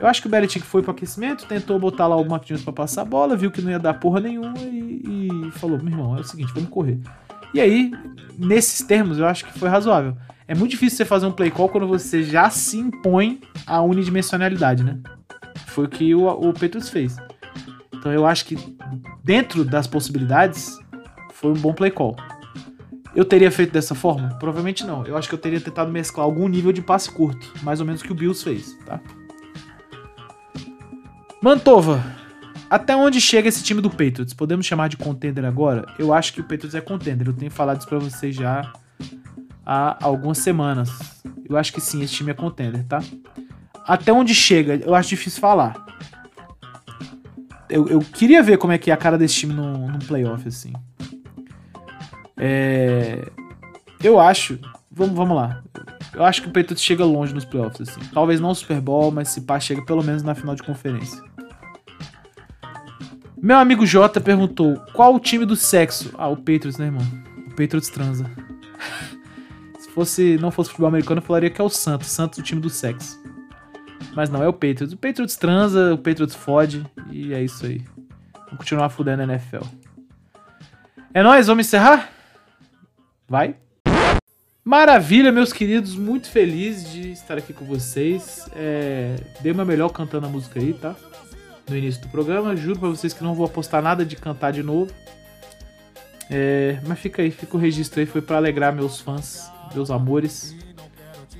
[0.00, 3.02] eu acho que o Belichick foi pro aquecimento, tentou botar lá o Jones pra passar
[3.02, 6.20] a bola, viu que não ia dar porra nenhuma e, e falou: meu irmão, é
[6.20, 6.98] o seguinte, vamos correr.
[7.52, 7.92] E aí,
[8.38, 10.16] nesses termos, eu acho que foi razoável.
[10.48, 14.82] É muito difícil você fazer um play call quando você já se impõe a unidimensionalidade,
[14.82, 14.98] né?
[15.66, 17.18] Foi o que o, o Petrus fez.
[17.94, 18.56] Então eu acho que
[19.22, 20.78] dentro das possibilidades
[21.34, 22.16] foi um bom play call.
[23.14, 24.38] Eu teria feito dessa forma?
[24.38, 25.04] Provavelmente não.
[25.04, 28.00] Eu acho que eu teria tentado mesclar algum nível de passe curto, mais ou menos
[28.00, 29.00] o que o Bills fez, tá?
[31.42, 32.02] Mantova,
[32.70, 34.32] até onde chega esse time do Patriots?
[34.32, 35.86] Podemos chamar de contender agora?
[35.98, 37.26] Eu acho que o Patriots é contender.
[37.26, 38.72] Eu tenho falado isso pra vocês já
[39.68, 40.88] há algumas semanas.
[41.46, 43.02] Eu acho que sim, esse time é contender, tá?
[43.86, 45.76] Até onde chega, eu acho difícil falar.
[47.68, 50.48] Eu, eu queria ver como é que é a cara desse time num, num playoff,
[50.48, 50.72] assim.
[52.34, 53.30] É,
[54.02, 54.58] eu acho.
[54.90, 55.62] Vamos, vamos lá.
[56.14, 58.00] Eu acho que o Patriots chega longe nos playoffs, assim.
[58.12, 61.22] Talvez não no Super Bowl, mas se pá, chega pelo menos na final de conferência.
[63.36, 66.14] Meu amigo Jota perguntou: qual o time do sexo?
[66.16, 67.06] Ah, o Patriots, né, irmão?
[67.46, 68.47] O Patriots transa
[69.90, 72.08] fosse não fosse futebol americano, eu falaria que é o Santos.
[72.08, 73.18] Santos, o time do sexo.
[74.14, 74.92] Mas não, é o Patriots.
[74.92, 76.84] O Patriots transa, o Patriots fode.
[77.10, 77.82] E é isso aí.
[78.34, 79.64] Vamos continuar fudendo a NFL.
[81.12, 82.10] É nóis, vamos encerrar?
[83.28, 83.56] Vai.
[84.64, 85.94] Maravilha, meus queridos.
[85.94, 88.48] Muito feliz de estar aqui com vocês.
[88.54, 89.16] É...
[89.40, 90.94] Dei meu melhor cantando a música aí, tá?
[91.68, 92.56] no início do programa.
[92.56, 94.92] Juro pra vocês que não vou apostar nada de cantar de novo.
[96.30, 98.06] É, mas fica aí, fica o registro aí.
[98.06, 100.56] Foi para alegrar meus fãs, meus amores.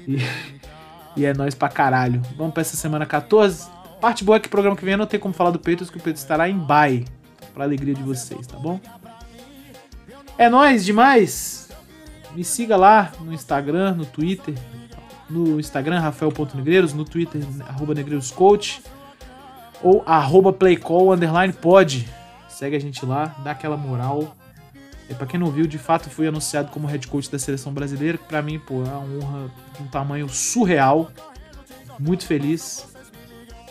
[0.06, 0.18] E,
[1.16, 2.22] e é nóis pra caralho.
[2.36, 3.68] Vamos pra essa semana 14.
[4.00, 5.98] Parte boa é que o programa que vem não tem como falar do Peitos, que
[5.98, 7.04] o Peitos estará em bye.
[7.52, 8.80] Pra alegria de vocês, tá bom?
[10.36, 11.68] É nóis demais!
[12.34, 14.54] Me siga lá no Instagram, no Twitter.
[15.28, 16.92] No Instagram, rafael.negreiros.
[16.94, 18.82] No Twitter, arroba negreiroscoach.
[19.82, 22.08] Ou arroba playcall, underline pod.
[22.48, 24.34] Segue a gente lá, dá aquela moral.
[25.08, 28.18] E pra quem não viu, de fato fui anunciado como head coach da seleção brasileira,
[28.18, 31.10] que pra mim, pô, é uma honra de um tamanho surreal.
[31.98, 32.86] Muito feliz.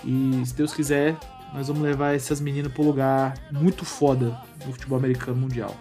[0.03, 1.15] E se Deus quiser,
[1.53, 5.75] nós vamos levar essas meninas pro lugar muito foda no futebol americano mundial.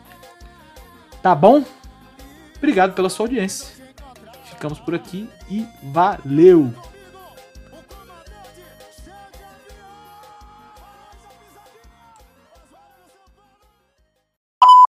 [1.23, 1.65] Tá bom?
[2.57, 3.69] Obrigado pela sua audiência.
[4.45, 6.73] Ficamos por aqui e valeu!